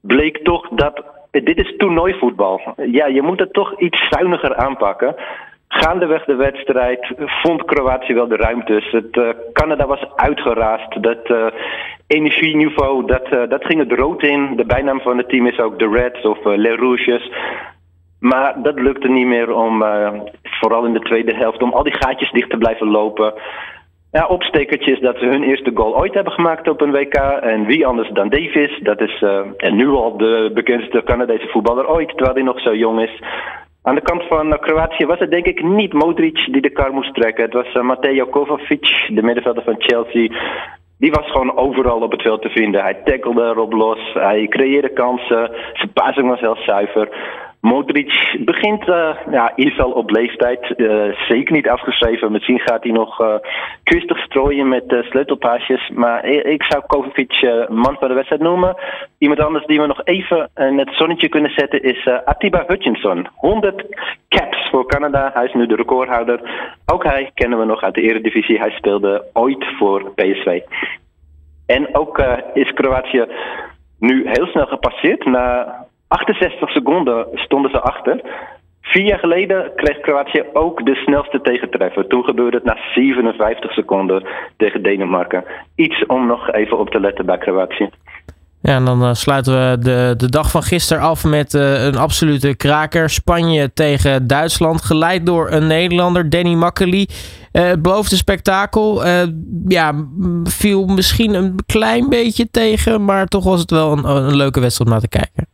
Bleek 0.00 0.38
toch 0.44 0.68
dat 0.68 1.04
dit 1.30 1.58
is 1.58 1.74
toernooivoetbal. 1.76 2.60
Ja, 2.76 3.06
je 3.06 3.22
moet 3.22 3.38
het 3.38 3.52
toch 3.52 3.80
iets 3.80 4.08
zuiniger 4.08 4.56
aanpakken. 4.56 5.14
Gaandeweg 5.82 6.24
de 6.24 6.34
wedstrijd 6.34 7.14
vond 7.42 7.64
Kroatië 7.64 8.14
wel 8.14 8.28
de 8.28 8.36
ruimtes. 8.36 8.90
Het, 8.90 9.16
uh, 9.16 9.28
Canada 9.52 9.86
was 9.86 10.06
uitgeraasd. 10.16 11.02
Dat 11.02 11.30
uh, 11.30 11.46
energieniveau, 12.06 13.06
dat, 13.06 13.32
uh, 13.32 13.48
dat 13.48 13.64
ging 13.64 13.78
het 13.78 13.98
rood 13.98 14.22
in. 14.22 14.56
De 14.56 14.64
bijnaam 14.64 15.00
van 15.00 15.18
het 15.18 15.28
team 15.28 15.46
is 15.46 15.58
ook 15.58 15.78
de 15.78 15.88
Reds 15.88 16.24
of 16.24 16.38
Les 16.44 16.76
Rouges. 16.76 17.32
Maar 18.18 18.62
dat 18.62 18.80
lukte 18.80 19.08
niet 19.08 19.26
meer 19.26 19.54
om, 19.54 19.84
vooral 20.42 20.84
in 20.84 20.92
de 20.92 21.00
tweede 21.00 21.34
helft, 21.34 21.62
om 21.62 21.72
al 21.72 21.82
die 21.82 21.96
gaatjes 21.98 22.30
dicht 22.30 22.50
te 22.50 22.56
blijven 22.56 22.86
lopen. 22.86 23.34
Ja, 24.12 24.26
opstekertjes 24.26 25.00
dat 25.00 25.18
ze 25.18 25.26
hun 25.26 25.42
eerste 25.42 25.70
goal 25.74 25.96
ooit 25.96 26.14
hebben 26.14 26.32
gemaakt 26.32 26.68
op 26.68 26.80
een 26.80 26.92
WK. 26.92 27.14
En 27.40 27.66
wie 27.66 27.86
anders 27.86 28.10
dan 28.10 28.28
Davis. 28.28 28.78
Dat 28.82 29.00
is 29.00 29.24
en 29.56 29.76
nu 29.76 29.88
al 29.88 30.16
de 30.16 30.50
bekendste 30.54 31.02
Canadese 31.04 31.48
voetballer 31.48 31.88
ooit, 31.88 32.08
terwijl 32.08 32.34
hij 32.34 32.42
nog 32.42 32.60
zo 32.60 32.74
jong 32.74 33.00
is. 33.00 33.22
Aan 33.82 33.94
de 33.94 34.00
kant 34.00 34.22
van 34.22 34.58
Kroatië 34.60 35.06
was 35.06 35.18
het 35.18 35.30
denk 35.30 35.46
ik 35.46 35.62
niet 35.62 35.92
Modric 35.92 36.48
die 36.52 36.60
de 36.60 36.70
kar 36.70 36.92
moest 36.92 37.14
trekken. 37.14 37.44
Het 37.44 37.52
was 37.52 37.74
uh, 37.74 37.82
Mateo 37.82 38.26
Kovacic, 38.26 39.08
de 39.08 39.22
middenvelder 39.22 39.62
van 39.62 39.74
Chelsea. 39.78 40.28
Die 40.98 41.10
was 41.10 41.30
gewoon 41.30 41.56
overal 41.56 42.00
op 42.00 42.12
het 42.12 42.22
veld 42.22 42.42
te 42.42 42.48
vinden. 42.48 42.82
Hij 42.82 42.94
tackelde 43.04 43.42
erop 43.42 43.72
los, 43.72 44.12
hij 44.12 44.46
creëerde 44.48 44.92
kansen, 44.92 45.50
zijn 45.72 45.92
passing 45.92 46.28
was 46.28 46.40
heel 46.40 46.56
zuiver. 46.56 47.08
Modric 47.62 48.36
begint 48.44 48.88
uh, 48.88 49.16
ja, 49.30 49.52
ieder 49.56 49.84
op 49.84 50.10
leeftijd. 50.10 50.74
Uh, 50.76 51.14
zeker 51.28 51.52
niet 51.52 51.68
afgeschreven. 51.68 52.32
Misschien 52.32 52.60
gaat 52.60 52.82
hij 52.82 52.92
nog 52.92 53.20
uh, 53.20 53.34
strooien 54.06 54.68
met 54.68 54.84
sleutelpaasjes. 55.00 55.90
Maar 55.94 56.24
ik 56.24 56.62
zou 56.62 56.82
Kovacic 56.86 57.32
man 57.68 57.96
van 57.98 58.08
de 58.08 58.14
wedstrijd 58.14 58.42
noemen. 58.42 58.76
Iemand 59.18 59.40
anders 59.40 59.66
die 59.66 59.80
we 59.80 59.86
nog 59.86 60.00
even 60.04 60.50
in 60.54 60.78
het 60.78 60.90
zonnetje 60.92 61.28
kunnen 61.28 61.50
zetten 61.50 61.82
is 61.82 62.08
Atiba 62.24 62.64
Hutchinson. 62.66 63.26
100 63.34 63.84
caps 64.28 64.68
voor 64.70 64.86
Canada. 64.86 65.30
Hij 65.34 65.44
is 65.44 65.54
nu 65.54 65.66
de 65.66 65.76
recordhouder. 65.76 66.40
Ook 66.86 67.04
hij 67.04 67.30
kennen 67.34 67.58
we 67.58 67.64
nog 67.64 67.82
uit 67.82 67.94
de 67.94 68.02
eredivisie. 68.02 68.58
Hij 68.58 68.70
speelde 68.70 69.24
ooit 69.32 69.64
voor 69.78 70.12
PSV. 70.14 70.60
En 71.66 71.94
ook 71.96 72.22
is 72.54 72.72
Kroatië 72.72 73.26
nu 73.98 74.28
heel 74.28 74.46
snel 74.46 74.66
gepasseerd. 74.66 75.24
Na 75.24 75.74
68 76.12 76.70
seconden 76.70 77.26
stonden 77.34 77.70
ze 77.70 77.80
achter. 77.80 78.20
Vier 78.80 79.04
jaar 79.04 79.18
geleden 79.18 79.72
kreeg 79.76 80.00
Kroatië 80.00 80.42
ook 80.52 80.86
de 80.86 80.94
snelste 80.94 81.40
tegentreffer. 81.40 82.06
Toen 82.06 82.24
gebeurde 82.24 82.56
het 82.56 82.66
na 82.66 82.76
57 82.94 83.72
seconden 83.72 84.24
tegen 84.56 84.82
Denemarken. 84.82 85.44
Iets 85.74 86.06
om 86.06 86.26
nog 86.26 86.52
even 86.52 86.78
op 86.78 86.90
te 86.90 87.00
letten 87.00 87.26
bij 87.26 87.38
Kroatië. 87.38 87.90
Ja, 88.62 88.74
en 88.74 88.84
dan 88.84 89.02
uh, 89.02 89.12
sluiten 89.12 89.52
we 89.52 89.78
de, 89.78 90.14
de 90.16 90.30
dag 90.30 90.50
van 90.50 90.62
gisteren 90.62 91.02
af 91.02 91.24
met 91.24 91.54
uh, 91.54 91.84
een 91.84 91.96
absolute 91.96 92.56
kraker. 92.56 93.10
Spanje 93.10 93.72
tegen 93.72 94.26
Duitsland, 94.26 94.82
geleid 94.82 95.26
door 95.26 95.50
een 95.50 95.66
Nederlander, 95.66 96.30
Danny 96.30 96.54
Makkely. 96.54 97.08
Uh, 97.52 97.62
het 97.62 97.82
beloofde 97.82 98.16
spektakel. 98.16 99.06
ja, 99.68 100.06
viel 100.44 100.86
misschien 100.86 101.34
een 101.34 101.58
klein 101.66 102.08
beetje 102.08 102.50
tegen, 102.50 103.04
maar 103.04 103.26
toch 103.26 103.44
was 103.44 103.60
het 103.60 103.70
wel 103.70 103.92
een, 103.92 104.04
een 104.04 104.36
leuke 104.36 104.60
wedstrijd 104.60 104.90
om 104.90 104.96
naar 104.96 105.08
te 105.08 105.18
kijken. 105.18 105.51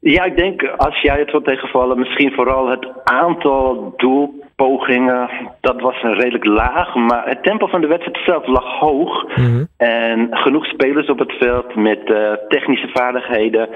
Ja, 0.00 0.24
ik 0.24 0.36
denk 0.36 0.62
als 0.76 1.00
jij 1.00 1.18
het 1.18 1.30
wil 1.30 1.42
tegenvallen, 1.42 1.98
misschien 1.98 2.32
vooral 2.32 2.68
het 2.68 2.88
aantal 3.04 3.94
doelpogingen, 3.96 5.30
dat 5.60 5.80
was 5.80 6.02
redelijk 6.02 6.44
laag. 6.44 6.94
Maar 6.94 7.28
het 7.28 7.42
tempo 7.42 7.66
van 7.66 7.80
de 7.80 7.86
wedstrijd 7.86 8.18
zelf 8.24 8.46
lag 8.46 8.78
hoog. 8.78 9.36
Mhm. 9.36 9.64
En 9.76 10.28
genoeg 10.30 10.66
spelers 10.66 11.08
op 11.08 11.18
het 11.18 11.32
veld 11.32 11.74
met 11.74 12.00
uh, 12.04 12.32
technische 12.48 12.88
vaardigheden. 12.92 13.68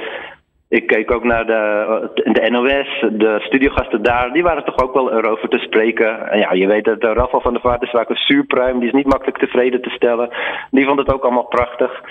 Ik 0.69 0.87
keek 0.87 1.11
ook 1.11 1.25
naar 1.25 1.47
de, 1.47 2.11
de 2.15 2.51
NOS, 2.51 3.19
de 3.19 3.37
studiogasten 3.41 4.03
daar, 4.03 4.33
die 4.33 4.43
waren 4.43 4.65
toch 4.65 4.79
ook 4.79 4.95
wel 4.95 5.13
erover 5.13 5.49
te 5.49 5.59
spreken. 5.59 6.31
En 6.31 6.39
ja, 6.39 6.53
je 6.53 6.67
weet 6.67 6.85
dat 6.85 7.03
Rafael 7.03 7.41
van 7.41 7.53
der 7.53 7.63
Vaart 7.63 7.83
is 7.83 7.91
vaak 7.91 8.09
een 8.09 8.17
superpruim, 8.17 8.79
die 8.79 8.89
is 8.89 8.95
niet 8.95 9.07
makkelijk 9.07 9.39
tevreden 9.39 9.83
te 9.83 9.91
stellen. 9.91 10.31
Die 10.71 10.87
vond 10.87 10.99
het 10.99 11.13
ook 11.13 11.23
allemaal 11.23 11.47
prachtig. 11.47 12.03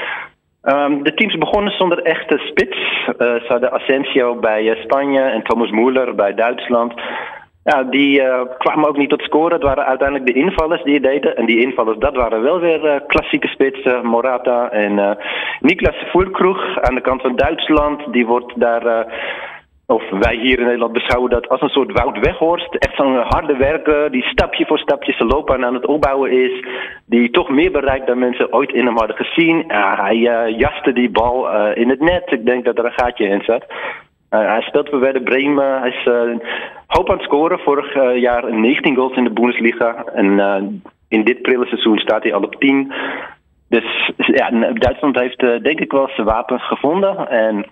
Um, 0.63 1.03
de 1.03 1.13
teams 1.13 1.37
begonnen 1.37 1.73
zonder 1.73 2.01
echte 2.01 2.37
spits. 2.37 2.77
Uh, 3.07 3.15
ze 3.17 3.45
hadden 3.47 3.71
Asensio 3.71 4.35
bij 4.35 4.63
uh, 4.63 4.81
Spanje 4.83 5.21
en 5.21 5.43
Thomas 5.43 5.69
Müller 5.69 6.15
bij 6.15 6.33
Duitsland. 6.33 6.93
Ja, 7.63 7.83
die 7.83 8.21
uh, 8.21 8.41
kwamen 8.57 8.89
ook 8.89 8.97
niet 8.97 9.09
tot 9.09 9.21
scoren. 9.21 9.53
Het 9.53 9.63
waren 9.63 9.85
uiteindelijk 9.85 10.33
de 10.33 10.39
invallers 10.39 10.83
die 10.83 10.93
het 10.93 11.03
deden. 11.03 11.35
En 11.35 11.45
die 11.45 11.61
invallers, 11.61 11.97
dat 11.97 12.15
waren 12.15 12.41
wel 12.41 12.59
weer 12.59 13.03
klassieke 13.07 13.47
spitsen. 13.47 14.05
Morata 14.05 14.71
en 14.71 15.17
Niklas 15.59 15.95
Fulkroeg 15.95 16.79
aan 16.79 16.95
de 16.95 17.01
kant 17.01 17.21
van 17.21 17.35
Duitsland. 17.35 18.13
Die 18.13 18.25
wordt 18.25 18.59
daar 18.59 19.05
of 19.91 20.09
wij 20.09 20.35
hier 20.35 20.59
in 20.59 20.65
Nederland 20.65 20.93
beschouwen 20.93 21.29
dat 21.29 21.49
als 21.49 21.61
een 21.61 21.69
soort 21.69 21.91
Wout 21.91 22.19
Weghorst. 22.19 22.75
Echt 22.75 22.95
zo'n 22.95 23.15
harde 23.15 23.55
werker 23.55 24.11
die 24.11 24.23
stapje 24.23 24.65
voor 24.65 24.79
stapje 24.79 25.13
zijn 25.13 25.29
loopbaan 25.29 25.65
aan 25.65 25.73
het 25.73 25.85
opbouwen 25.85 26.31
is. 26.31 26.65
Die 27.05 27.29
toch 27.29 27.49
meer 27.49 27.71
bereikt 27.71 28.07
dan 28.07 28.19
mensen 28.19 28.53
ooit 28.53 28.71
in 28.71 28.85
hem 28.85 28.97
hadden 28.97 29.15
gezien. 29.15 29.63
hij 29.67 30.15
uh, 30.15 30.57
jaste 30.57 30.93
die 30.93 31.09
bal 31.09 31.53
uh, 31.53 31.75
in 31.75 31.89
het 31.89 31.99
net. 31.99 32.31
Ik 32.31 32.45
denk 32.45 32.65
dat 32.65 32.77
er 32.77 32.85
een 32.85 32.91
gaatje 32.95 33.27
in 33.27 33.41
zat. 33.41 33.65
Uh, 33.69 34.39
hij 34.39 34.61
speelt 34.61 34.89
voor 34.89 34.99
Werder 34.99 35.21
Bremen. 35.21 35.79
Hij 35.79 35.89
is 35.89 36.03
hoop 36.87 37.09
aan 37.09 37.17
het 37.17 37.25
scoren. 37.25 37.59
Vorig 37.59 38.19
jaar 38.19 38.53
19 38.53 38.95
goals 38.95 39.15
in 39.15 39.23
de 39.23 39.29
Bundesliga. 39.29 40.05
En 40.13 40.81
in 41.07 41.23
dit 41.23 41.41
prille 41.41 41.65
seizoen 41.65 41.97
staat 41.97 42.23
hij 42.23 42.33
al 42.33 42.43
op 42.43 42.55
10. 42.55 42.93
Dus 43.69 44.11
ja, 44.15 44.49
Duitsland 44.73 45.19
heeft 45.19 45.39
denk 45.39 45.79
ik 45.79 45.91
wel 45.91 46.09
zijn 46.15 46.27
wapens 46.27 46.67
gevonden. 46.67 47.29
En 47.29 47.65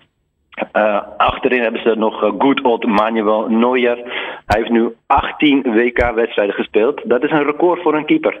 uh, 0.72 1.00
achterin 1.16 1.62
hebben 1.62 1.80
ze 1.80 1.94
nog 1.96 2.22
uh, 2.24 2.32
good 2.38 2.62
old 2.62 2.86
Manuel 2.86 3.48
Neuer. 3.48 3.96
Hij 4.46 4.58
heeft 4.58 4.70
nu 4.70 4.94
18 5.06 5.62
WK-wedstrijden 5.62 6.54
gespeeld. 6.54 7.00
Dat 7.04 7.24
is 7.24 7.30
een 7.30 7.44
record 7.44 7.82
voor 7.82 7.94
een 7.94 8.06
keeper. 8.06 8.40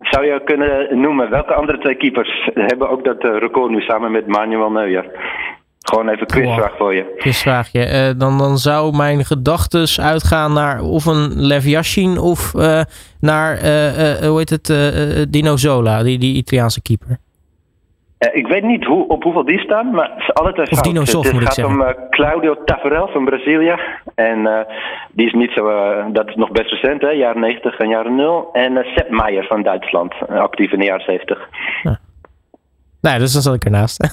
Zou 0.00 0.24
je 0.24 0.40
kunnen 0.44 1.00
noemen 1.00 1.30
welke 1.30 1.54
andere 1.54 1.78
twee 1.78 1.94
keepers 1.94 2.50
hebben 2.54 2.90
ook 2.90 3.04
dat 3.04 3.24
uh, 3.24 3.38
record 3.38 3.70
nu 3.70 3.80
samen 3.80 4.10
met 4.10 4.26
Manuel 4.26 4.70
Neuer? 4.70 5.10
Gewoon 5.78 6.08
even 6.08 6.26
quizvraag 6.26 6.76
voor 6.76 6.94
je. 6.94 7.14
Quizvraagje. 7.16 8.14
dan, 8.16 8.38
dan 8.38 8.58
zou 8.58 8.96
mijn 8.96 9.24
gedachten 9.24 10.02
uitgaan 10.02 10.52
naar 10.52 10.80
of 10.80 11.06
een 11.06 11.32
Lev 11.36 11.64
Yashin 11.64 12.18
of 12.18 12.52
naar, 13.20 13.58
hoe 14.26 14.38
heet 14.38 14.50
het, 14.50 15.32
Dino 15.32 15.56
Zola, 15.56 16.02
die, 16.02 16.18
die 16.18 16.34
Italiaanse 16.34 16.82
keeper. 16.82 17.18
Uh, 18.20 18.36
ik 18.36 18.46
weet 18.46 18.62
niet 18.62 18.84
hoe, 18.84 19.08
op 19.08 19.22
hoeveel 19.22 19.44
die 19.44 19.58
staan, 19.58 19.90
maar 19.90 20.12
ze 20.18 20.32
alle 20.32 20.52
twee 20.52 20.70
Of 20.70 20.80
Dino 20.80 21.04
Sof, 21.04 21.30
Het 21.30 21.42
gaat 21.42 21.64
om 21.64 21.80
uh, 21.80 21.88
Claudio 22.10 22.64
Tafarel 22.64 23.08
van 23.08 23.24
Brazilië. 23.24 23.74
En 24.14 24.38
uh, 24.38 24.60
die 25.12 25.26
is 25.26 25.32
niet 25.32 25.50
zo, 25.50 25.64
dat 26.12 26.28
is 26.28 26.34
nog 26.34 26.50
best 26.50 26.70
recent, 26.70 27.00
hè, 27.00 27.08
jaren 27.08 27.40
90 27.40 27.78
en 27.78 27.88
jaren 27.88 28.14
0. 28.14 28.48
En 28.52 28.86
Sepp 28.94 29.10
Meijer 29.10 29.44
van 29.46 29.62
Duitsland, 29.62 30.14
actief 30.28 30.72
in 30.72 30.78
de 30.78 30.84
jaren 30.84 31.04
70. 31.04 31.48
Ja. 31.82 31.98
Nou, 33.00 33.18
dus 33.18 33.32
dan 33.32 33.42
zat 33.42 33.54
ik 33.54 33.64
ernaast. 33.64 34.02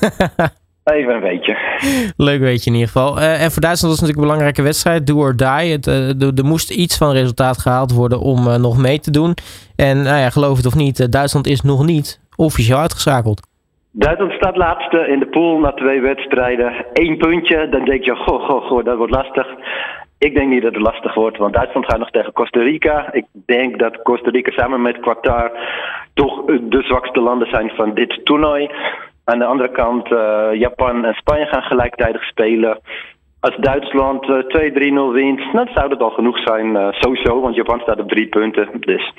Even 0.84 1.14
een 1.14 1.22
beetje. 1.22 1.58
Leuk 2.18 2.40
weetje 2.40 2.70
in 2.70 2.76
ieder 2.76 2.92
geval. 2.92 3.20
en 3.20 3.52
voor 3.52 3.62
Duitsland 3.62 3.94
was 3.94 4.00
het 4.00 4.02
natuurlijk 4.02 4.18
een 4.18 4.24
belangrijke 4.24 4.62
wedstrijd. 4.62 5.08
Do 5.08 5.18
or 5.18 5.36
die. 5.36 5.72
Het, 5.72 5.88
er 6.38 6.46
moest 6.46 6.72
iets 6.72 6.98
van 6.98 7.12
resultaat 7.12 7.58
gehaald 7.58 7.92
worden 7.92 8.20
om 8.20 8.62
nog 8.62 8.78
mee 8.78 9.00
te 9.00 9.12
doen. 9.12 9.34
En 9.76 10.02
nou 10.02 10.18
ja, 10.18 10.30
geloof 10.30 10.58
het 10.58 10.66
of 10.66 10.76
niet, 10.76 11.12
Duitsland 11.12 11.48
is 11.48 11.62
nog 11.62 11.86
niet 11.86 12.20
officieel 12.36 12.78
uitgeschakeld. 12.78 13.47
Duitsland 14.00 14.32
staat 14.32 14.58
laatste 14.58 15.08
in 15.08 15.20
de 15.20 15.28
pool 15.28 15.60
na 15.60 15.72
twee 15.72 16.02
wedstrijden. 16.02 16.74
Eén 16.94 17.18
puntje, 17.18 17.70
dan 17.70 17.86
denk 17.86 18.04
je, 18.04 18.16
goh, 18.16 18.46
goh, 18.46 18.66
goh, 18.66 18.86
dat 18.86 18.98
wordt 18.98 19.14
lastig. 19.16 19.48
Ik 20.18 20.36
denk 20.36 20.50
niet 20.50 20.62
dat 20.62 20.74
het 20.74 20.84
lastig 20.84 21.14
wordt, 21.14 21.38
want 21.38 21.54
Duitsland 21.54 21.86
gaat 21.86 22.00
nog 22.00 22.10
tegen 22.10 22.34
Costa 22.34 22.60
Rica. 22.60 23.14
Ik 23.14 23.26
denk 23.46 23.80
dat 23.80 24.02
Costa 24.02 24.30
Rica 24.30 24.52
samen 24.52 24.82
met 24.82 25.00
Qatar 25.00 25.52
toch 26.14 26.46
de 26.46 26.82
zwakste 26.82 27.22
landen 27.22 27.48
zijn 27.48 27.72
van 27.76 27.94
dit 27.94 28.26
toernooi. 28.26 28.70
Aan 29.24 29.40
de 29.40 29.46
andere 29.46 29.72
kant, 29.72 30.12
uh, 30.12 30.48
Japan 30.54 31.06
en 31.06 31.14
Spanje 31.14 31.46
gaan 31.46 31.64
gelijktijdig 31.64 32.24
spelen. 32.24 32.80
Als 33.40 33.56
Duitsland 33.56 34.30
uh, 34.30 34.38
2-3-0 34.38 35.14
wint, 35.14 35.42
dan 35.54 35.70
zou 35.74 35.90
dat 35.90 36.02
al 36.02 36.12
genoeg 36.12 36.38
zijn, 36.40 36.76
uh, 36.76 36.88
sowieso, 36.92 37.42
want 37.42 37.56
Japan 37.56 37.80
staat 37.80 38.00
op 38.00 38.10
drie 38.10 38.28
punten. 38.28 38.68
Dus 38.80 39.14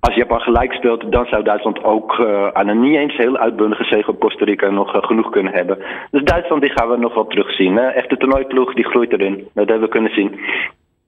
als 0.00 0.14
Japan 0.14 0.40
gelijk 0.40 0.72
speelt, 0.72 1.12
dan 1.12 1.26
zou 1.26 1.42
Duitsland 1.42 1.84
ook 1.84 2.18
uh, 2.18 2.48
aan 2.52 2.68
een 2.68 2.80
niet 2.80 2.96
eens 2.96 3.16
heel 3.16 3.36
uitbundige 3.36 3.84
zege 3.84 4.10
op 4.10 4.20
Costa 4.20 4.44
Rica 4.44 4.70
nog 4.70 4.94
uh, 4.94 5.02
genoeg 5.02 5.30
kunnen 5.30 5.52
hebben. 5.52 5.78
Dus 6.10 6.22
Duitsland 6.22 6.62
die 6.62 6.70
gaan 6.70 6.88
we 6.88 6.96
nog 6.96 7.14
wel 7.14 7.26
terugzien. 7.26 7.76
Hè? 7.76 7.86
Echte 7.86 8.16
toernooiploeg 8.16 8.74
die 8.74 8.84
groeit 8.84 9.12
erin. 9.12 9.48
Dat 9.54 9.68
hebben 9.68 9.80
we 9.80 9.88
kunnen 9.88 10.14
zien. 10.14 10.40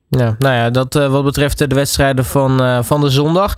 Ja, 0.09 0.35
nou 0.39 0.55
ja, 0.55 0.71
dat 0.71 0.95
uh, 0.95 1.13
wat 1.13 1.25
betreft 1.25 1.59
de 1.71 1.75
wedstrijden 1.75 2.25
van, 2.25 2.85
van 2.85 3.01
de 3.01 3.09
zondag. 3.09 3.55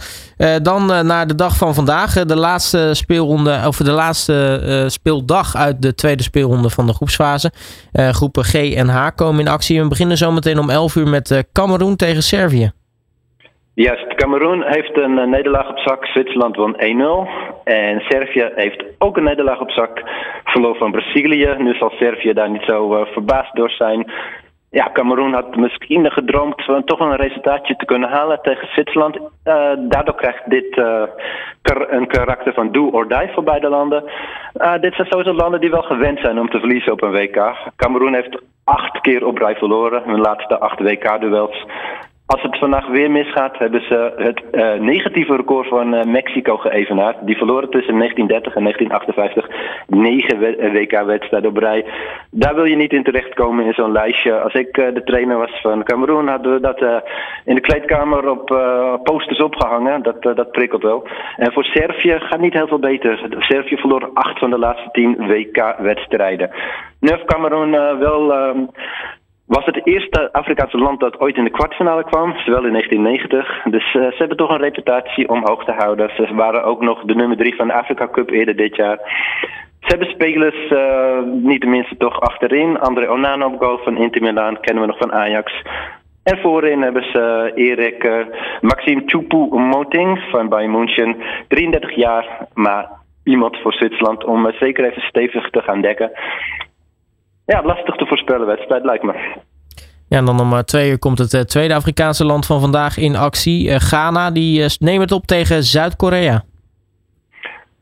dan 0.62 0.86
naar 1.06 1.26
de 1.26 1.34
dag 1.34 1.56
van 1.56 1.74
vandaag. 1.74 2.24
de 2.24 2.36
laatste 2.36 2.94
speelronde, 2.94 3.60
of 3.66 3.76
de 3.76 3.90
laatste 3.90 4.84
speeldag 4.86 5.56
uit 5.56 5.82
de 5.82 5.94
tweede 5.94 6.22
speelronde 6.22 6.70
van 6.70 6.86
de 6.86 6.92
groepsfase. 6.92 7.52
groepen 7.92 8.44
G 8.44 8.54
en 8.54 8.88
H 8.88 9.08
komen 9.14 9.40
in 9.40 9.48
actie. 9.48 9.82
We 9.82 9.88
beginnen 9.88 10.16
zometeen 10.16 10.58
om 10.58 10.70
11 10.70 10.96
uur 10.96 11.08
met 11.08 11.44
Cameroen 11.52 11.96
tegen 11.96 12.22
Servië. 12.22 12.72
Juist, 13.74 14.14
Cameroen 14.14 14.62
heeft 14.62 14.96
een 14.96 15.18
uh, 15.18 15.24
nederlaag 15.24 15.68
op 15.68 15.78
zak. 15.78 16.06
Zwitserland 16.06 16.56
won 16.56 16.76
1-0. 16.76 16.78
En 17.64 18.00
Servië 18.00 18.50
heeft 18.54 18.84
ook 18.98 19.16
een 19.16 19.24
nederlaag 19.24 19.60
op 19.60 19.70
zak. 19.70 20.02
Verloor 20.44 20.76
van 20.76 20.90
Brazilië. 20.90 21.54
Nu 21.58 21.74
zal 21.74 21.90
Servië 21.90 22.32
daar 22.32 22.50
niet 22.50 22.64
zo 22.66 22.96
uh, 22.96 23.06
verbaasd 23.06 23.54
door 23.54 23.70
zijn. 23.70 24.10
Ja, 24.70 24.90
Cameroen 24.92 25.32
had 25.32 25.56
misschien 25.56 26.10
gedroomd 26.10 26.64
van 26.64 26.84
toch 26.84 27.00
een 27.00 27.16
resultaatje 27.16 27.76
te 27.76 27.84
kunnen 27.84 28.08
halen 28.08 28.40
tegen 28.42 28.68
Zwitserland. 28.68 29.16
Uh, 29.16 29.22
daardoor 29.78 30.14
krijgt 30.14 30.50
dit 30.50 30.76
een 31.88 32.06
karakter 32.06 32.52
van 32.52 32.72
do 32.72 32.88
or 32.88 33.08
die 33.08 33.28
voor 33.32 33.44
beide 33.44 33.68
landen. 33.68 34.04
dit 34.80 34.94
zijn 34.94 35.08
sowieso 35.08 35.32
landen 35.32 35.60
die 35.60 35.70
wel 35.70 35.82
gewend 35.82 36.18
zijn 36.18 36.38
om 36.38 36.50
te 36.50 36.58
verliezen 36.58 36.92
op 36.92 37.02
een 37.02 37.12
WK. 37.12 37.54
Cameroen 37.76 38.14
heeft 38.14 38.42
acht 38.64 39.00
keer 39.00 39.26
op 39.26 39.38
rij 39.38 39.56
verloren. 39.56 40.02
Hun 40.04 40.20
laatste 40.20 40.58
acht 40.58 40.80
WK-duels 40.80 41.64
Als 42.32 42.42
het 42.42 42.58
vandaag 42.58 42.86
weer 42.86 43.10
misgaat, 43.10 43.58
hebben 43.58 43.80
ze 43.80 44.12
het 44.16 44.42
uh, 44.52 44.80
negatieve 44.80 45.36
record 45.36 45.68
van 45.68 45.94
uh, 45.94 46.04
Mexico 46.04 46.56
geëvenaard. 46.56 47.16
Die 47.26 47.36
verloren 47.36 47.70
tussen 47.70 47.98
1930 47.98 48.54
en 48.54 48.62
1958 48.62 49.48
negen 49.86 50.38
WK-wedstrijden 50.72 51.50
op 51.50 51.56
rij. 51.56 51.84
Daar 52.30 52.54
wil 52.54 52.64
je 52.64 52.76
niet 52.76 52.92
in 52.92 53.02
terechtkomen 53.02 53.64
in 53.64 53.72
zo'n 53.72 53.92
lijstje. 53.92 54.40
Als 54.40 54.54
ik 54.54 54.74
de 54.74 55.02
trainer 55.04 55.38
was 55.38 55.60
van 55.60 55.84
Cameroen, 55.84 56.28
hadden 56.28 56.52
we 56.52 56.60
dat 56.60 57.02
in 57.44 57.54
de 57.54 57.60
kleedkamer 57.60 58.30
op 58.30 58.46
posters 59.02 59.42
opgehangen. 59.42 60.02
Dat, 60.02 60.22
dat 60.22 60.52
prikkelt 60.52 60.82
wel. 60.82 61.06
En 61.36 61.52
voor 61.52 61.64
Servië 61.64 62.18
gaat 62.18 62.40
niet 62.40 62.52
heel 62.52 62.68
veel 62.68 62.78
beter. 62.78 63.26
Servië 63.38 63.76
verloor 63.76 64.10
acht 64.14 64.38
van 64.38 64.50
de 64.50 64.58
laatste 64.58 64.88
tien 64.92 65.26
WK-wedstrijden. 65.26 66.50
Nu 67.00 67.08
heeft 67.08 67.24
Cameroen 67.24 67.70
wel 67.98 68.32
ehm, 68.32 68.58
was 69.56 69.64
het 69.64 69.86
eerste 69.86 70.32
Afrikaanse 70.32 70.78
land 70.78 71.00
dat 71.00 71.20
ooit 71.20 71.36
in 71.36 71.44
de 71.44 71.50
kwartfinale 71.50 72.04
kwam, 72.04 72.36
zowel 72.36 72.64
in 72.64 72.72
1990. 72.72 73.62
Dus 73.64 73.94
uh, 73.94 74.02
ze 74.02 74.14
hebben 74.18 74.36
toch 74.36 74.50
een 74.50 74.66
reputatie 74.68 75.28
om 75.28 75.46
hoog 75.46 75.64
te 75.64 75.72
houden. 75.72 76.10
Ze 76.16 76.34
waren 76.34 76.64
ook 76.64 76.80
nog 76.80 77.02
de 77.02 77.14
nummer 77.14 77.36
drie 77.36 77.54
van 77.54 77.66
de 77.66 77.72
Afrika 77.72 78.08
Cup 78.08 78.30
eerder 78.30 78.56
dit 78.56 78.76
jaar. 78.76 78.98
Ze 79.80 79.88
hebben 79.88 80.08
spelers, 80.08 80.70
uh, 80.70 81.18
niet 81.42 81.60
tenminste 81.60 81.96
toch 81.96 82.20
achterin. 82.20 82.78
André 82.78 83.10
Onana 83.10 83.46
op 83.46 83.62
goal 83.62 83.78
van 83.78 83.96
Inter 83.96 84.22
Milan, 84.22 84.60
kennen 84.60 84.82
we 84.82 84.88
nog 84.88 84.98
van 84.98 85.12
Ajax. 85.12 85.62
En 86.22 86.38
voorin 86.38 86.82
hebben 86.82 87.02
ze 87.02 87.52
Erik 87.54 88.04
uh, 88.04 88.26
Maxime 88.60 89.02
Choupo-Moting 89.06 90.18
van 90.30 90.48
Bayern 90.48 90.70
München. 90.70 91.16
33 91.48 91.94
jaar, 91.94 92.46
maar 92.54 92.88
iemand 93.24 93.56
voor 93.56 93.72
Zwitserland 93.72 94.24
om 94.24 94.52
zeker 94.52 94.84
even 94.84 95.02
stevig 95.02 95.50
te 95.50 95.62
gaan 95.62 95.80
dekken 95.80 96.10
ja, 97.52 97.62
lastig 97.62 97.96
te 97.96 98.06
voorspellen 98.06 98.46
wedstrijd, 98.46 98.84
lijkt 98.84 99.02
me. 99.02 99.12
Ja, 100.08 100.18
en 100.18 100.24
dan 100.24 100.40
om 100.40 100.52
eh, 100.52 100.58
twee 100.58 100.90
uur 100.90 100.98
komt 100.98 101.18
het 101.18 101.34
eh, 101.34 101.40
tweede 101.40 101.74
Afrikaanse 101.74 102.24
land 102.24 102.46
van 102.46 102.60
vandaag 102.60 102.98
in 102.98 103.16
actie. 103.16 103.68
Uh, 103.68 103.74
Ghana, 103.76 104.30
die 104.30 104.64
neemt 104.78 105.00
het 105.00 105.12
op 105.12 105.24
tegen 105.26 105.62
Zuid-Korea. 105.62 106.42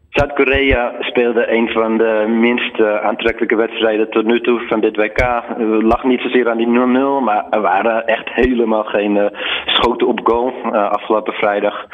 Zuid-Korea 0.08 0.92
speelde 1.00 1.52
een 1.52 1.68
van 1.68 1.98
de 1.98 2.24
minst 2.28 2.80
aantrekkelijke 3.02 3.56
wedstrijden 3.56 4.10
tot 4.10 4.24
nu 4.24 4.40
toe 4.40 4.60
van 4.68 4.80
dit 4.80 4.96
WK. 4.96 5.42
Lag 5.82 6.04
niet 6.04 6.20
zozeer 6.20 6.50
aan 6.50 6.56
die 6.56 6.66
0-0, 6.66 7.24
maar 7.24 7.46
er 7.50 7.60
waren 7.60 8.06
echt 8.06 8.28
helemaal 8.28 8.84
geen 8.84 9.30
schoten 9.66 10.06
op 10.06 10.20
goal 10.24 10.52
afgelopen 10.72 11.32
vrijdag. 11.32 11.86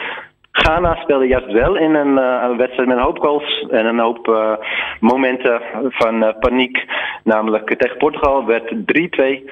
Ghana 0.57 0.95
speelde 0.95 1.27
juist 1.27 1.53
wel 1.53 1.77
in 1.77 1.95
een, 1.95 2.19
uh, 2.19 2.57
wedstrijd 2.57 2.89
met 2.89 2.97
een 2.97 3.03
hoop 3.03 3.19
goals 3.19 3.67
en 3.71 3.87
een 3.87 3.99
hoop 3.99 4.29
uh, 4.29 4.53
momenten 5.01 5.61
van 5.89 6.23
uh, 6.23 6.29
paniek. 6.41 6.85
Namelijk 7.25 7.75
tegen 7.79 7.97
Portugal 7.97 8.47
werd 8.47 8.75
3-2. 8.75 9.51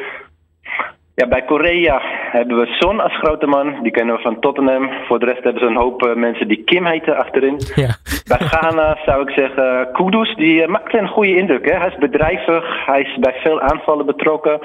Ja, 1.15 1.29
bij 1.29 1.43
Korea 1.43 2.01
hebben 2.31 2.59
we 2.59 2.67
Son 2.67 3.01
als 3.01 3.19
grote 3.19 3.47
man. 3.47 3.83
Die 3.83 3.93
kennen 3.93 4.17
we 4.17 4.23
van 4.23 4.41
Tottenham. 4.41 4.91
Voor 5.07 5.19
de 5.19 5.27
rest 5.27 5.45
hebben 5.45 5.63
ze 5.63 5.69
een 5.69 5.77
hoop 5.77 6.15
mensen 6.15 6.49
die 6.49 6.65
Kim 6.65 6.87
heten 6.87 7.17
achterin. 7.17 7.61
Ja. 7.75 7.95
Bij 8.25 8.39
Ghana 8.39 8.99
zou 9.05 9.23
ik 9.23 9.31
zeggen 9.31 9.89
Kudus. 9.93 10.35
Die 10.35 10.69
maakt 10.69 10.95
een 10.95 11.09
goede 11.09 11.37
indruk. 11.37 11.71
Hè? 11.71 11.79
Hij 11.79 11.89
is 11.89 11.99
bedrijvig. 11.99 12.87
Hij 12.87 13.01
is 13.01 13.17
bij 13.21 13.35
veel 13.43 13.61
aanvallen 13.61 14.07
betrokken. 14.07 14.61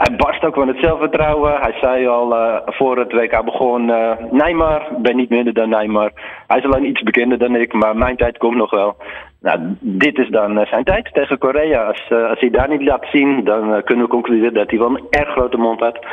Hij 0.00 0.16
barst 0.16 0.44
ook 0.44 0.54
van 0.54 0.68
het 0.68 0.78
zelfvertrouwen. 0.80 1.60
Hij 1.60 1.72
zei 1.80 2.06
al 2.06 2.32
uh, 2.32 2.56
voor 2.64 2.98
het 2.98 3.12
WK 3.12 3.44
begon, 3.44 3.88
uh, 3.88 4.12
Neymar, 4.30 4.88
ben 4.98 5.16
niet 5.16 5.28
minder 5.28 5.52
dan 5.52 5.68
Neymar. 5.68 6.10
Hij 6.46 6.58
is 6.58 6.64
alleen 6.64 6.88
iets 6.88 7.02
bekender 7.02 7.38
dan 7.38 7.56
ik, 7.56 7.72
maar 7.72 7.96
mijn 7.96 8.16
tijd 8.16 8.38
komt 8.38 8.56
nog 8.56 8.70
wel. 8.70 8.96
Nou, 9.40 9.58
dit 9.80 10.18
is 10.18 10.28
dan 10.28 10.58
uh, 10.58 10.66
zijn 10.66 10.84
tijd 10.84 11.10
tegen 11.12 11.38
Korea. 11.38 11.82
Als, 11.82 12.10
als 12.10 12.40
hij 12.40 12.50
daar 12.50 12.68
niet 12.68 12.82
laat 12.82 13.06
zien, 13.12 13.44
dan 13.44 13.82
kunnen 13.84 14.04
we 14.04 14.10
concluderen 14.10 14.54
dat 14.54 14.70
hij 14.70 14.78
wel 14.78 14.88
een 14.88 15.06
erg 15.10 15.28
grote 15.28 15.56
mond 15.56 15.80
had. 15.80 16.06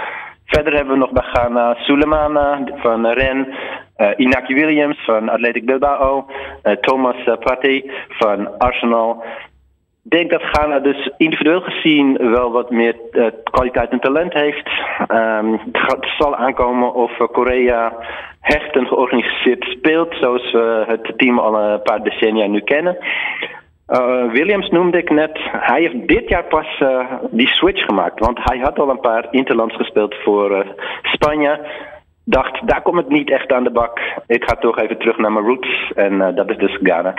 Verder 0.46 0.74
hebben 0.74 0.94
we 0.94 1.00
nog 1.00 1.12
bij 1.12 1.24
Ghana 1.24 1.74
Sulemana 1.74 2.60
van 2.76 3.08
Ren, 3.08 3.48
Inaki 4.18 4.54
Williams 4.54 5.06
van 5.06 5.30
Athletic 5.30 5.66
Bilbao, 5.66 6.26
Thomas 6.82 7.24
Partey 7.40 7.92
van 8.10 8.58
Arsenal. 8.58 9.24
Ik 10.08 10.14
denk 10.14 10.32
dat 10.32 10.42
Ghana 10.42 10.80
dus 10.80 11.12
individueel 11.18 11.62
gezien 11.62 12.18
wel 12.32 12.52
wat 12.52 12.72
meer 12.72 12.96
uh, 13.12 13.26
kwaliteit 13.44 13.90
en 13.90 14.00
talent 14.00 14.34
heeft. 14.34 14.70
Um, 15.12 15.60
het 15.72 16.08
zal 16.18 16.36
aankomen 16.36 16.94
of 16.94 17.18
Korea 17.32 17.94
hecht 18.42 18.76
en 18.76 18.88
georganiseerd 18.88 19.64
speelt, 19.64 20.16
zoals 20.16 20.52
we 20.52 20.84
het 20.88 21.18
team 21.18 21.40
al 21.40 21.60
een 21.60 21.82
paar 21.82 22.04
decennia 22.04 22.46
nu 22.46 22.60
kennen. 22.60 22.98
Uh, 23.90 24.32
Williams 24.32 24.70
noemde 24.70 24.98
ik 24.98 25.10
net. 25.10 25.40
Hij 25.52 25.82
heeft 25.82 26.08
dit 26.08 26.30
jaar 26.30 26.44
pas 26.44 26.84
die 27.32 27.48
switch 27.48 27.86
gemaakt. 27.86 28.20
Want 28.20 28.40
hij 28.42 28.58
had 28.58 28.80
al 28.80 28.90
een 28.90 29.00
paar 29.00 29.28
interlands 29.32 29.76
gespeeld 29.76 30.16
voor 30.16 30.76
Spanje. 31.02 31.60
Dacht, 32.26 32.68
daar 32.68 32.82
komt 32.82 32.98
het 32.98 33.10
niet 33.10 33.32
echt 33.32 33.52
aan 33.52 33.64
de 33.64 33.72
bak. 33.72 34.00
Ik 34.28 34.44
ga 34.44 34.56
toch 34.56 34.80
even 34.80 34.98
terug 34.98 35.18
naar 35.18 35.32
mijn 35.32 35.46
roots. 35.46 35.92
En 35.96 36.36
dat 36.36 36.50
is 36.50 36.58
dus 36.58 36.78
Ghana. 36.84 37.14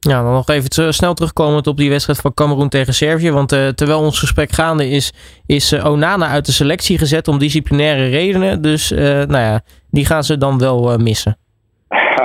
Ja, 0.00 0.22
dan 0.22 0.32
nog 0.32 0.48
even 0.48 0.94
snel 0.94 1.14
terugkomend 1.14 1.66
op 1.66 1.76
die 1.76 1.90
wedstrijd 1.90 2.18
van 2.18 2.34
Cameroen 2.34 2.68
tegen 2.68 2.94
Servië. 2.94 3.30
Want 3.30 3.52
uh, 3.52 3.68
terwijl 3.68 4.00
ons 4.00 4.18
gesprek 4.18 4.52
gaande 4.52 4.88
is, 4.88 5.12
is 5.46 5.72
uh, 5.72 5.86
Onana 5.86 6.28
uit 6.28 6.46
de 6.46 6.52
selectie 6.52 6.98
gezet 6.98 7.28
om 7.28 7.38
disciplinaire 7.38 8.08
redenen. 8.08 8.62
Dus 8.62 8.92
uh, 8.92 8.98
nou 9.00 9.38
ja, 9.38 9.60
die 9.90 10.06
gaan 10.06 10.24
ze 10.24 10.38
dan 10.38 10.58
wel 10.58 10.96
missen. 10.96 11.38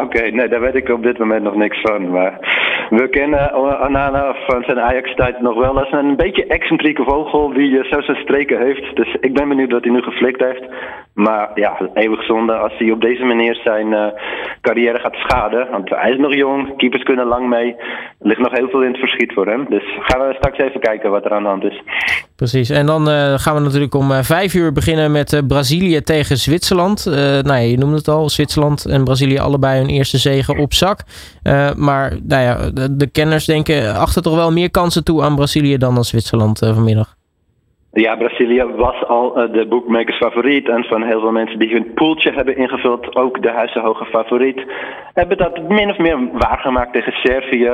Oké, 0.05 0.21
nee, 0.21 0.47
daar 0.47 0.61
weet 0.61 0.75
ik 0.75 0.89
op 0.89 1.03
dit 1.03 1.17
moment 1.17 1.43
nog 1.43 1.55
niks 1.55 1.81
van. 1.81 2.11
Maar 2.11 2.33
we 2.89 3.09
kennen 3.09 3.55
Onana 3.55 4.35
van 4.47 4.63
zijn 4.63 4.79
Ajax-tijd 4.79 5.41
nog 5.41 5.55
wel 5.55 5.79
als 5.79 5.91
een 5.91 6.15
beetje 6.15 6.47
excentrieke 6.47 7.03
vogel 7.03 7.53
die 7.53 7.83
zo 7.83 8.01
zijn 8.01 8.17
streken 8.17 8.59
heeft. 8.59 8.95
Dus 8.95 9.17
ik 9.19 9.33
ben 9.33 9.49
benieuwd 9.49 9.71
wat 9.71 9.83
hij 9.83 9.93
nu 9.93 10.01
geflikt 10.01 10.41
heeft. 10.41 10.63
Maar 11.13 11.51
ja, 11.55 11.77
eeuwig 11.93 12.23
zonde 12.23 12.53
als 12.53 12.73
hij 12.77 12.91
op 12.91 13.01
deze 13.01 13.23
manier 13.23 13.55
zijn 13.63 13.87
uh, 13.91 14.05
carrière 14.61 14.99
gaat 14.99 15.15
schaden. 15.15 15.67
Want 15.71 15.89
hij 15.89 16.11
is 16.11 16.17
nog 16.17 16.35
jong, 16.35 16.77
keepers 16.77 17.03
kunnen 17.03 17.25
lang 17.25 17.49
mee. 17.49 17.75
Er 18.19 18.27
ligt 18.27 18.39
nog 18.39 18.51
heel 18.51 18.69
veel 18.69 18.81
in 18.81 18.91
het 18.91 18.99
verschiet 18.99 19.33
voor 19.33 19.47
hem. 19.47 19.65
Dus 19.69 19.83
gaan 19.99 20.27
we 20.27 20.33
straks 20.33 20.57
even 20.57 20.79
kijken 20.79 21.11
wat 21.11 21.25
er 21.25 21.33
aan 21.33 21.43
de 21.43 21.49
hand 21.49 21.63
is. 21.63 21.81
Precies, 22.35 22.69
en 22.69 22.85
dan 22.85 23.07
gaan 23.39 23.55
we 23.55 23.61
natuurlijk 23.61 23.95
om 23.95 24.11
uh, 24.11 24.19
vijf 24.21 24.53
uur 24.53 24.71
beginnen 24.71 25.11
met 25.11 25.41
Brazilië 25.47 26.01
tegen 26.01 26.37
Zwitserland. 26.37 27.05
nou 27.05 27.47
ja, 27.47 27.55
je 27.55 27.77
noemde 27.77 27.95
het 27.95 28.07
al, 28.07 28.29
Zwitserland 28.29 28.85
en 28.85 29.03
Brazilië 29.03 29.37
allebei 29.37 29.79
hun 29.79 29.89
eerste 29.95 30.17
zegen 30.17 30.57
op 30.57 30.73
zak. 30.73 30.99
maar 31.75 32.17
nou 32.23 32.41
ja, 32.41 32.69
de, 32.89 33.09
kenners 33.11 33.45
denken 33.45 33.95
achter 33.95 34.21
toch 34.21 34.35
wel 34.35 34.51
meer 34.51 34.71
kansen 34.71 35.03
toe 35.03 35.23
aan 35.23 35.35
Brazilië 35.35 35.77
dan 35.77 35.95
aan 35.95 36.03
Zwitserland 36.03 36.59
vanmiddag. 36.59 37.15
Ja, 38.03 38.15
Brazilië 38.15 38.63
was 38.63 39.05
al 39.07 39.43
uh, 39.43 39.53
de 39.53 39.65
bookmakers 39.67 40.17
favoriet. 40.17 40.69
En 40.69 40.83
van 40.83 41.03
heel 41.03 41.19
veel 41.19 41.31
mensen 41.31 41.59
die 41.59 41.71
hun 41.71 41.93
poeltje 41.93 42.31
hebben 42.31 42.57
ingevuld, 42.57 43.15
ook 43.15 43.41
de 43.41 43.51
huizenhoge 43.51 44.05
favoriet, 44.05 44.63
hebben 45.13 45.37
dat 45.37 45.69
min 45.69 45.89
of 45.89 45.97
meer 45.97 46.29
waargemaakt 46.31 46.93
tegen 46.93 47.13
Servië. 47.13 47.71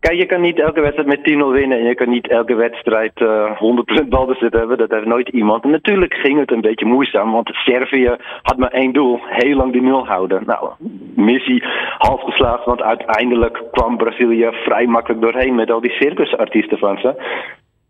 Kijk, 0.00 0.18
je 0.18 0.26
kan 0.26 0.40
niet 0.40 0.58
elke 0.58 0.80
wedstrijd 0.80 1.08
met 1.08 1.18
10-0 1.18 1.22
winnen 1.52 1.78
en 1.78 1.84
je 1.84 1.94
kan 1.94 2.08
niet 2.08 2.28
elke 2.28 2.54
wedstrijd 2.54 3.20
uh, 3.20 3.44
eh, 3.44 4.02
100% 4.04 4.08
balbezit 4.08 4.52
hebben. 4.52 4.78
Dat 4.78 4.90
heeft 4.90 5.06
nooit 5.06 5.28
iemand. 5.28 5.64
En 5.64 5.70
natuurlijk 5.70 6.14
ging 6.14 6.38
het 6.38 6.52
een 6.52 6.60
beetje 6.60 6.86
moeizaam, 6.86 7.32
want 7.32 7.48
Servië 7.48 8.16
had 8.42 8.56
maar 8.56 8.70
één 8.70 8.92
doel: 8.92 9.20
heel 9.24 9.56
lang 9.56 9.72
die 9.72 9.82
nul 9.82 10.06
houden. 10.06 10.42
Nou, 10.46 10.70
missie 11.14 11.64
half 11.98 12.22
geslaagd, 12.22 12.64
want 12.64 12.82
uiteindelijk 12.82 13.62
kwam 13.70 13.96
Brazilië 13.96 14.48
vrij 14.52 14.86
makkelijk 14.86 15.20
doorheen 15.22 15.54
met 15.54 15.70
al 15.70 15.80
die 15.80 15.90
circusartiesten 15.90 16.78
van 16.78 16.98
ze. 16.98 17.14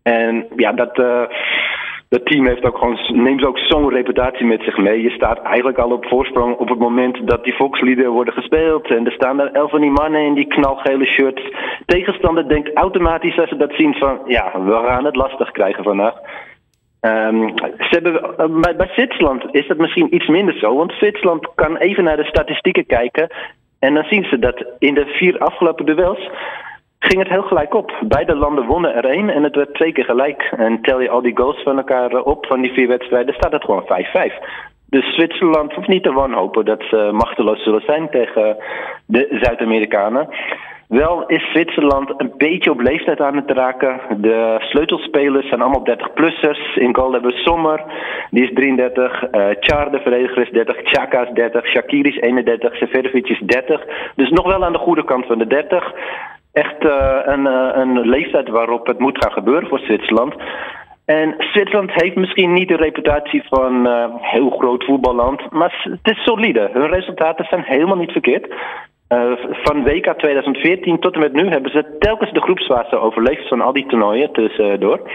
En 0.03 0.45
ja, 0.55 0.71
dat, 0.71 0.97
uh, 0.97 1.23
dat 2.11 2.25
team 2.25 2.45
heeft 2.47 2.65
ook 2.65 2.77
gewoon, 2.77 3.23
neemt 3.23 3.45
ook 3.45 3.57
zo'n 3.57 3.89
reputatie 3.89 4.45
met 4.45 4.61
zich 4.61 4.77
mee. 4.77 5.01
Je 5.01 5.09
staat 5.09 5.41
eigenlijk 5.41 5.77
al 5.77 5.91
op 5.91 6.05
voorsprong 6.05 6.57
op 6.57 6.69
het 6.69 6.79
moment 6.79 7.27
dat 7.27 7.43
die 7.43 7.53
volksliederen 7.53 8.11
worden 8.11 8.33
gespeeld. 8.33 8.87
En 8.87 9.05
er 9.05 9.11
staan 9.11 9.39
er 9.39 9.51
elf 9.51 9.69
van 9.69 9.81
die 9.81 9.91
mannen 9.91 10.25
in 10.25 10.33
die 10.33 10.47
knalgele 10.47 11.05
shirts. 11.05 11.41
Tegenstander 11.85 12.47
denkt 12.47 12.73
automatisch 12.73 13.39
als 13.39 13.49
ze 13.49 13.55
dat 13.57 13.73
zien 13.73 13.93
van, 13.93 14.19
ja, 14.25 14.51
we 14.63 14.71
gaan 14.71 15.05
het 15.05 15.15
lastig 15.15 15.51
krijgen 15.51 15.83
vandaag. 15.83 16.15
Um, 17.01 17.53
ze 17.57 17.89
hebben, 17.89 18.37
eh, 18.37 18.61
bij, 18.61 18.75
bij 18.75 18.89
Zwitserland 18.93 19.43
is 19.51 19.67
dat 19.67 19.77
misschien 19.77 20.15
iets 20.15 20.27
minder 20.27 20.57
zo. 20.57 20.75
Want 20.75 20.91
Zwitserland 20.91 21.47
kan 21.55 21.77
even 21.77 22.03
naar 22.03 22.17
de 22.17 22.25
statistieken 22.33 22.85
kijken. 22.85 23.29
En 23.79 23.93
dan 23.93 24.03
zien 24.03 24.23
ze 24.23 24.39
dat 24.39 24.65
in 24.79 24.93
de 24.93 25.05
vier 25.05 25.37
afgelopen 25.37 25.85
duels 25.85 26.29
ging 27.07 27.19
het 27.19 27.31
heel 27.31 27.41
gelijk 27.41 27.73
op. 27.73 27.91
Beide 28.07 28.35
landen 28.35 28.65
wonnen 28.65 28.95
er 28.95 29.05
één 29.05 29.29
en 29.29 29.43
het 29.43 29.55
werd 29.55 29.73
twee 29.73 29.91
keer 29.91 30.05
gelijk. 30.05 30.53
En 30.57 30.81
tel 30.81 31.01
je 31.01 31.09
al 31.09 31.21
die 31.21 31.37
goals 31.37 31.63
van 31.63 31.77
elkaar 31.77 32.11
eh, 32.11 32.25
op 32.25 32.45
van 32.45 32.61
die 32.61 32.71
vier 32.71 32.87
wedstrijden, 32.87 33.33
staat 33.33 33.51
het 33.51 33.63
gewoon 33.63 33.83
5-5. 33.83 33.87
Dus 34.89 35.13
Zwitserland 35.13 35.73
hoeft 35.73 35.87
niet 35.87 36.03
te 36.03 36.13
wanhopen 36.13 36.65
dat 36.65 36.83
ze 36.89 37.09
machteloos 37.11 37.63
zullen 37.63 37.81
zijn 37.85 38.09
tegen 38.09 38.57
de 39.05 39.27
Zuid-Amerikanen. 39.41 40.29
Wel 40.87 41.25
is 41.25 41.49
Zwitserland 41.51 42.13
een 42.17 42.33
beetje 42.37 42.71
op 42.71 42.81
leeftijd 42.81 43.21
aan 43.21 43.35
het 43.35 43.51
raken. 43.51 43.99
De 44.17 44.55
sleutelspelers 44.59 45.47
zijn 45.47 45.61
allemaal 45.61 45.87
30-plussers. 45.87 46.75
In 46.75 46.95
goal 46.95 47.11
hebben 47.11 47.31
we 47.31 47.37
Sommer, 47.37 47.83
die 48.29 48.43
is 48.43 48.53
33. 48.53 49.23
Uh, 49.31 49.49
eh, 49.49 49.57
Char, 49.59 49.91
de 49.91 49.99
verdediger, 49.99 50.41
is 50.41 50.49
30. 50.49 50.75
Chaka 50.83 51.21
is 51.21 51.33
30. 51.33 51.67
Shakiri 51.67 52.09
is 52.09 52.19
31. 52.21 52.75
Seferovic 52.75 53.29
is 53.29 53.39
30. 53.39 53.85
Dus 54.15 54.29
nog 54.29 54.45
wel 54.45 54.65
aan 54.65 54.73
de 54.73 54.77
goede 54.77 55.03
kant 55.03 55.25
van 55.25 55.37
de 55.37 55.47
30 55.47 55.93
echt 56.53 56.83
uh, 56.83 57.19
een, 57.23 57.45
uh, 57.45 57.69
een 57.73 57.99
leeftijd 57.99 58.49
waarop 58.49 58.87
het 58.87 58.99
moet 58.99 59.23
gaan 59.23 59.31
gebeuren 59.31 59.69
voor 59.69 59.79
Zwitserland. 59.79 60.35
En 61.05 61.35
Zwitserland 61.37 61.91
heeft 61.93 62.15
misschien 62.15 62.53
niet 62.53 62.67
de 62.67 62.75
reputatie 62.75 63.43
van 63.47 63.87
uh, 63.87 64.05
heel 64.21 64.49
groot 64.49 64.83
voetballand, 64.83 65.51
maar 65.51 65.87
het 65.89 66.17
is 66.17 66.23
solide. 66.23 66.69
Hun 66.73 66.87
resultaten 66.87 67.45
zijn 67.45 67.63
helemaal 67.63 67.97
niet 67.97 68.11
verkeerd. 68.11 68.53
Van 69.63 69.83
WK 69.83 70.13
2014 70.17 70.99
tot 70.99 71.13
en 71.13 71.19
met 71.19 71.33
nu 71.33 71.47
hebben 71.49 71.71
ze 71.71 71.95
telkens 71.99 72.31
de 72.31 72.41
groepsfase 72.41 72.99
overleefd 72.99 73.47
van 73.47 73.61
al 73.61 73.73
die 73.73 73.85
toernooien 73.85 74.31
tussendoor. 74.31 75.11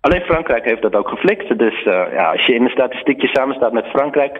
Alleen 0.00 0.20
Frankrijk 0.20 0.64
heeft 0.64 0.82
dat 0.82 0.94
ook 0.94 1.08
geflikt. 1.08 1.58
Dus 1.58 1.82
ja, 1.84 2.30
als 2.30 2.46
je 2.46 2.54
in 2.54 2.64
een 2.64 2.70
statistiekje 2.70 3.28
samenstaat 3.28 3.72
met 3.72 3.86
Frankrijk, 3.86 4.32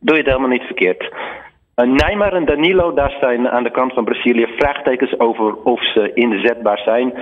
doe 0.00 0.16
je 0.16 0.22
het 0.22 0.26
helemaal 0.26 0.48
niet 0.48 0.66
verkeerd. 0.66 1.12
Uh, 1.78 1.86
Neymar 1.86 2.32
en 2.32 2.44
Danilo, 2.44 2.94
daar 2.94 3.16
zijn 3.20 3.48
aan 3.48 3.62
de 3.62 3.70
kant 3.70 3.92
van 3.92 4.04
Brazilië 4.04 4.46
vraagtekens 4.56 5.18
over 5.18 5.54
of 5.54 5.92
ze 5.92 6.12
inzetbaar 6.14 6.78
zijn. 6.78 7.14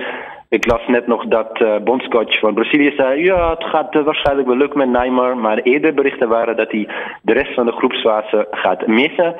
Ik 0.49 0.65
las 0.65 0.87
net 0.87 1.07
nog 1.07 1.25
dat 1.25 1.61
uh, 1.61 1.75
bondscoach 1.83 2.39
van 2.39 2.53
Brazilië 2.53 2.93
zei: 2.95 3.23
ja, 3.23 3.49
het 3.49 3.63
gaat 3.63 3.95
uh, 3.95 4.03
waarschijnlijk 4.03 4.47
wel 4.47 4.57
lukken 4.57 4.77
met 4.77 4.89
Neymar. 4.89 5.37
Maar 5.37 5.57
eerder 5.57 5.93
berichten 5.93 6.29
waren 6.29 6.55
dat 6.55 6.71
hij 6.71 6.87
de 7.21 7.33
rest 7.33 7.53
van 7.53 7.65
de 7.65 7.71
groepsfase 7.71 8.47
gaat 8.51 8.87
missen. 8.87 9.35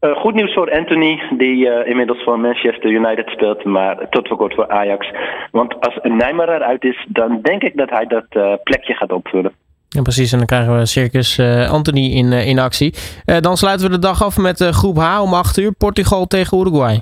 Goed 0.00 0.34
nieuws 0.34 0.54
voor 0.54 0.70
Anthony, 0.70 1.22
die 1.30 1.84
inmiddels 1.84 2.22
voor 2.22 2.40
Manchester 2.40 2.90
United 2.90 3.28
speelt, 3.28 3.64
maar 3.64 4.08
tot 4.08 4.28
voor 4.28 4.36
kort 4.36 4.54
voor 4.54 4.68
Ajax. 4.68 5.10
Want 5.50 5.80
als 5.80 5.98
Neymar 6.02 6.48
eruit 6.48 6.84
is, 6.84 7.06
dan 7.08 7.40
denk 7.42 7.62
ik 7.62 7.76
dat 7.76 7.90
hij 7.90 8.06
dat 8.06 8.62
plekje 8.62 8.94
gaat 8.94 9.12
opvullen. 9.12 9.52
Ja, 9.94 10.02
precies. 10.02 10.32
En 10.32 10.38
dan 10.38 10.46
krijgen 10.46 10.78
we 10.78 10.86
Circus 10.86 11.40
Anthony 11.70 12.06
in, 12.10 12.32
in 12.32 12.58
actie. 12.58 12.94
dan 13.40 13.56
sluiten 13.56 13.86
we 13.86 13.92
de 13.92 13.98
dag 13.98 14.24
af 14.24 14.38
met 14.38 14.62
groep 14.62 14.96
H 14.96 15.20
om 15.20 15.34
8 15.34 15.58
uur. 15.58 15.72
Portugal 15.72 16.26
tegen 16.26 16.58
Uruguay. 16.58 17.00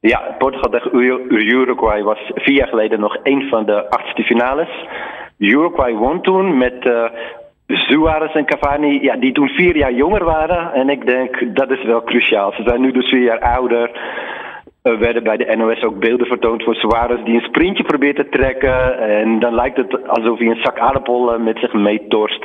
Ja, 0.00 0.34
Portugal 0.38 0.70
tegen 0.70 0.90
Uruguay 1.32 2.02
was 2.02 2.18
vier 2.34 2.54
jaar 2.54 2.68
geleden 2.68 3.00
nog 3.00 3.16
een 3.22 3.48
van 3.50 3.66
de 3.66 3.90
achtste 3.90 4.22
finales. 4.22 4.68
Uruguay 5.38 5.94
won 5.94 6.22
toen 6.22 6.58
met 6.58 6.84
Suarez 7.66 8.34
en 8.34 8.44
Cavani, 8.44 9.02
ja, 9.02 9.16
die 9.16 9.32
toen 9.32 9.48
vier 9.48 9.76
jaar 9.76 9.92
jonger 9.92 10.24
waren. 10.24 10.72
En 10.72 10.88
ik 10.90 11.06
denk 11.06 11.56
dat 11.56 11.70
is 11.70 11.84
wel 11.84 12.02
cruciaal. 12.02 12.52
Ze 12.52 12.62
zijn 12.62 12.80
nu 12.80 12.92
dus 12.92 13.08
vier 13.08 13.22
jaar 13.22 13.40
ouder. 13.40 13.90
Er 14.82 14.98
werden 14.98 15.22
bij 15.22 15.36
de 15.36 15.56
NOS 15.56 15.82
ook 15.82 15.98
beelden 15.98 16.26
vertoond 16.26 16.64
van 16.64 16.74
Suarez 16.74 17.24
die 17.24 17.34
een 17.34 17.48
sprintje 17.48 17.84
probeert 17.84 18.16
te 18.16 18.28
trekken. 18.28 18.98
En 18.98 19.38
dan 19.38 19.54
lijkt 19.54 19.76
het 19.76 20.08
alsof 20.08 20.38
hij 20.38 20.48
een 20.48 20.62
zak 20.62 20.78
aardappelen 20.78 21.44
met 21.44 21.58
zich 21.58 21.72
meetorst. 21.72 22.44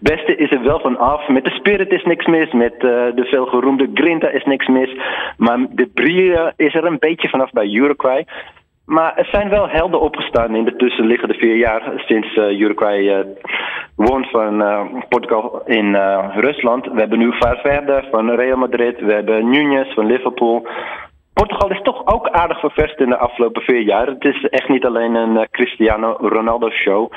Beste 0.00 0.36
is 0.36 0.50
er 0.50 0.62
wel 0.62 0.80
van 0.80 0.98
af. 0.98 1.28
Met 1.28 1.44
de 1.44 1.50
Spirit 1.50 1.92
is 1.92 2.04
niks 2.04 2.26
mis. 2.26 2.52
Met 2.52 2.72
uh, 2.72 2.80
de 3.14 3.24
veelgeroemde 3.24 3.90
Grinta 3.94 4.28
is 4.28 4.44
niks 4.44 4.66
mis. 4.66 4.96
Maar 5.36 5.58
de 5.70 5.86
Brie 5.94 6.32
is 6.56 6.74
er 6.74 6.84
een 6.84 6.98
beetje 6.98 7.28
vanaf 7.28 7.50
bij 7.50 7.66
Uruguay. 7.66 8.26
Maar 8.86 9.16
er 9.16 9.28
zijn 9.30 9.48
wel 9.48 9.68
helden 9.68 10.00
opgestaan 10.00 10.54
in 10.54 10.64
de 10.64 10.76
tussenliggende 10.76 11.34
vier 11.34 11.56
jaar 11.56 11.92
sinds 11.96 12.36
uh, 12.36 12.60
Uruguay 12.60 13.26
van 13.96 14.64
Portugal 15.08 15.62
in 15.64 15.94
Rusland. 16.34 16.86
We 16.86 16.98
hebben 16.98 17.18
nu 17.18 17.32
Valverde 17.38 18.04
van 18.10 18.30
Real 18.30 18.56
Madrid, 18.56 19.00
we 19.00 19.12
hebben 19.12 19.50
Nunez 19.50 19.94
van 19.94 20.06
Liverpool. 20.06 20.66
Portugal 21.40 21.70
is 21.70 21.82
toch 21.82 22.06
ook 22.06 22.28
aardig 22.28 22.60
ververst 22.60 23.00
in 23.00 23.08
de 23.08 23.18
afgelopen 23.18 23.62
vier 23.62 23.80
jaar. 23.80 24.06
Het 24.06 24.24
is 24.24 24.42
echt 24.44 24.68
niet 24.68 24.84
alleen 24.84 25.14
een 25.14 25.46
Cristiano 25.50 26.16
Ronaldo 26.20 26.70
show. 26.70 27.12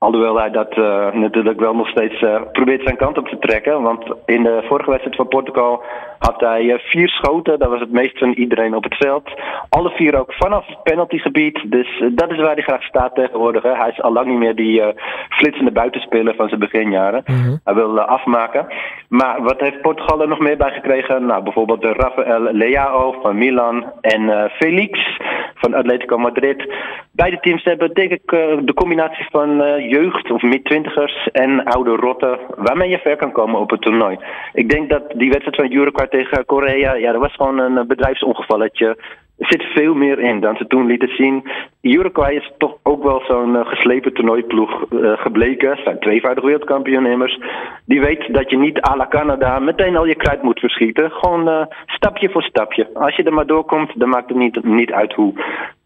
Alhoewel 0.00 0.38
hij 0.38 0.50
dat 0.50 0.76
uh, 0.76 1.12
natuurlijk 1.12 1.60
wel 1.60 1.74
nog 1.74 1.88
steeds 1.88 2.22
uh, 2.22 2.40
probeert 2.52 2.82
zijn 2.82 2.96
kant 2.96 3.18
op 3.18 3.28
te 3.28 3.38
trekken. 3.38 3.82
Want 3.82 4.04
in 4.26 4.42
de 4.42 4.64
vorige 4.68 4.90
wedstrijd 4.90 5.16
van 5.16 5.28
Portugal 5.28 5.82
had 6.18 6.40
hij 6.40 6.62
uh, 6.62 6.78
vier 6.78 7.08
schoten. 7.08 7.58
Dat 7.58 7.68
was 7.68 7.80
het 7.80 7.92
meest 7.92 8.18
van 8.18 8.32
iedereen 8.32 8.74
op 8.74 8.84
het 8.84 8.96
veld. 8.96 9.30
Alle 9.68 9.90
vier 9.90 10.18
ook 10.20 10.32
vanaf 10.32 10.66
het 10.66 10.82
penaltygebied. 10.82 11.60
Dus 11.64 12.02
dat 12.12 12.30
is 12.30 12.36
waar 12.36 12.54
hij 12.54 12.62
graag 12.62 12.82
staat 12.82 13.14
tegenwoordig. 13.14 13.62
Hè. 13.62 13.74
Hij 13.74 13.88
is 13.88 14.02
al 14.02 14.12
lang 14.12 14.26
niet 14.26 14.38
meer 14.38 14.54
die 14.54 14.82
flitsende 15.28 15.70
buitenspeler 15.72 16.34
van 16.34 16.48
zijn 16.48 16.60
beginjaren. 16.60 17.22
Mm 17.26 17.36
-hmm. 17.36 17.60
Hij 17.64 17.74
wil 17.74 18.00
afmaken. 18.00 18.66
Maar 19.08 19.42
wat 19.42 19.60
heeft 19.60 19.80
Portugal 19.80 20.20
er 20.20 20.28
nog 20.28 20.38
meer 20.38 20.56
bij 20.56 20.70
gekregen? 20.70 21.26
Nou, 21.26 21.42
bijvoorbeeld 21.42 21.80
de 21.80 21.92
Rafael 21.92 22.52
Leao 22.52 23.14
van 23.22 23.38
Milan 23.38 23.92
en 24.00 24.50
Felix 24.50 25.18
van 25.54 25.74
Atletico 25.74 26.18
Madrid. 26.18 26.74
Beide 27.12 27.40
teams 27.40 27.64
hebben 27.64 27.94
denk 27.94 28.10
ik 28.10 28.30
de 28.64 28.72
combinatie 28.74 29.26
van 29.30 29.62
jeugd 29.90 30.30
of 30.30 30.42
mid-twintigers 30.42 31.28
en 31.32 31.64
oude 31.64 31.96
rotten 31.96 32.38
waarmee 32.56 32.88
je 32.88 32.98
ver 32.98 33.16
kan 33.16 33.32
komen 33.32 33.60
op 33.60 33.70
het 33.70 33.80
toernooi. 33.80 34.18
Ik 34.52 34.68
denk 34.68 34.90
dat 34.90 35.02
die 35.14 35.30
wedstrijd 35.30 35.56
van 35.56 35.72
Uruguay 35.72 36.08
tegen 36.08 36.44
Korea, 36.44 36.94
ja, 36.94 37.12
dat 37.12 37.20
was 37.20 37.34
gewoon 37.34 37.58
een 37.58 37.86
bedrijfsongevalletje. 37.86 38.96
Er 39.38 39.46
zit 39.46 39.62
veel 39.62 39.94
meer 39.94 40.18
in 40.18 40.40
dan 40.40 40.56
ze 40.56 40.66
toen 40.66 40.86
lieten 40.86 41.08
zien. 41.08 41.50
Uruguay 41.80 42.34
is 42.34 42.52
toch 42.58 42.76
ook 42.82 43.02
wel 43.02 43.22
zo'n 43.26 43.54
uh, 43.54 43.66
geslepen 43.66 44.14
toernooiploeg 44.14 44.84
uh, 44.90 45.12
gebleken. 45.12 45.76
Ze 45.76 45.82
zijn 45.82 45.98
tweevoudig 45.98 46.44
wereldkampioen 46.44 47.06
immers. 47.06 47.38
Die 47.86 48.00
weet 48.00 48.34
dat 48.34 48.50
je 48.50 48.58
niet 48.58 48.80
à 48.80 48.96
la 48.96 49.06
Canada 49.08 49.58
meteen 49.58 49.96
al 49.96 50.06
je 50.06 50.14
kruid 50.14 50.42
moet 50.42 50.58
verschieten. 50.58 51.10
Gewoon 51.10 51.68
stapje 51.86 52.30
voor 52.30 52.42
stapje. 52.42 52.88
Als 52.94 53.16
je 53.16 53.22
er 53.22 53.32
maar 53.32 53.46
doorkomt, 53.46 53.90
dan 53.94 54.08
maakt 54.08 54.28
het 54.28 54.38
niet, 54.38 54.64
niet 54.64 54.92
uit 54.92 55.12
hoe. 55.12 55.32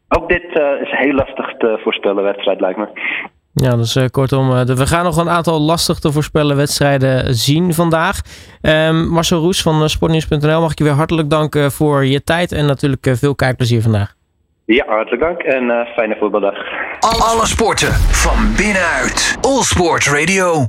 Ook 0.09 0.29
dit 0.29 0.45
is 0.83 0.90
heel 0.90 1.14
lastig 1.14 1.55
te 1.59 1.79
voorspellen 1.83 2.23
wedstrijd, 2.23 2.61
lijkt 2.61 2.79
me. 2.79 2.87
Ja, 3.55 3.77
dus 3.77 3.97
uh, 3.97 4.05
kortom, 4.11 4.51
uh, 4.51 4.62
we 4.62 4.87
gaan 4.87 5.05
nog 5.05 5.17
een 5.17 5.31
aantal 5.31 5.61
lastig 5.61 5.99
te 5.99 6.12
voorspellen 6.12 6.57
wedstrijden 6.57 7.35
zien 7.35 7.75
vandaag. 7.75 8.21
Um, 8.62 9.09
Marcel 9.09 9.40
Roes 9.40 9.62
van 9.62 9.83
uh, 9.83 9.88
Sportnieuws.nl, 9.88 10.61
mag 10.61 10.71
ik 10.71 10.79
je 10.79 10.85
weer 10.85 10.93
hartelijk 10.93 11.31
danken 11.31 11.73
voor 11.73 12.05
je 12.05 12.25
tijd 12.25 12.53
en 12.53 12.67
natuurlijk 12.67 13.07
veel 13.12 13.35
kijkplezier 13.35 13.83
vandaag. 13.83 14.14
Ja, 14.64 14.85
hartelijk 14.87 15.23
dank 15.23 15.40
en 15.40 15.87
fijne 15.95 16.17
voetbaldag. 16.19 16.55
Alle 17.01 17.47
sporten 17.47 17.93
van 17.93 18.55
binnenuit. 18.57 19.37
All 19.40 19.62
Sport 19.62 20.07
Radio. 20.07 20.67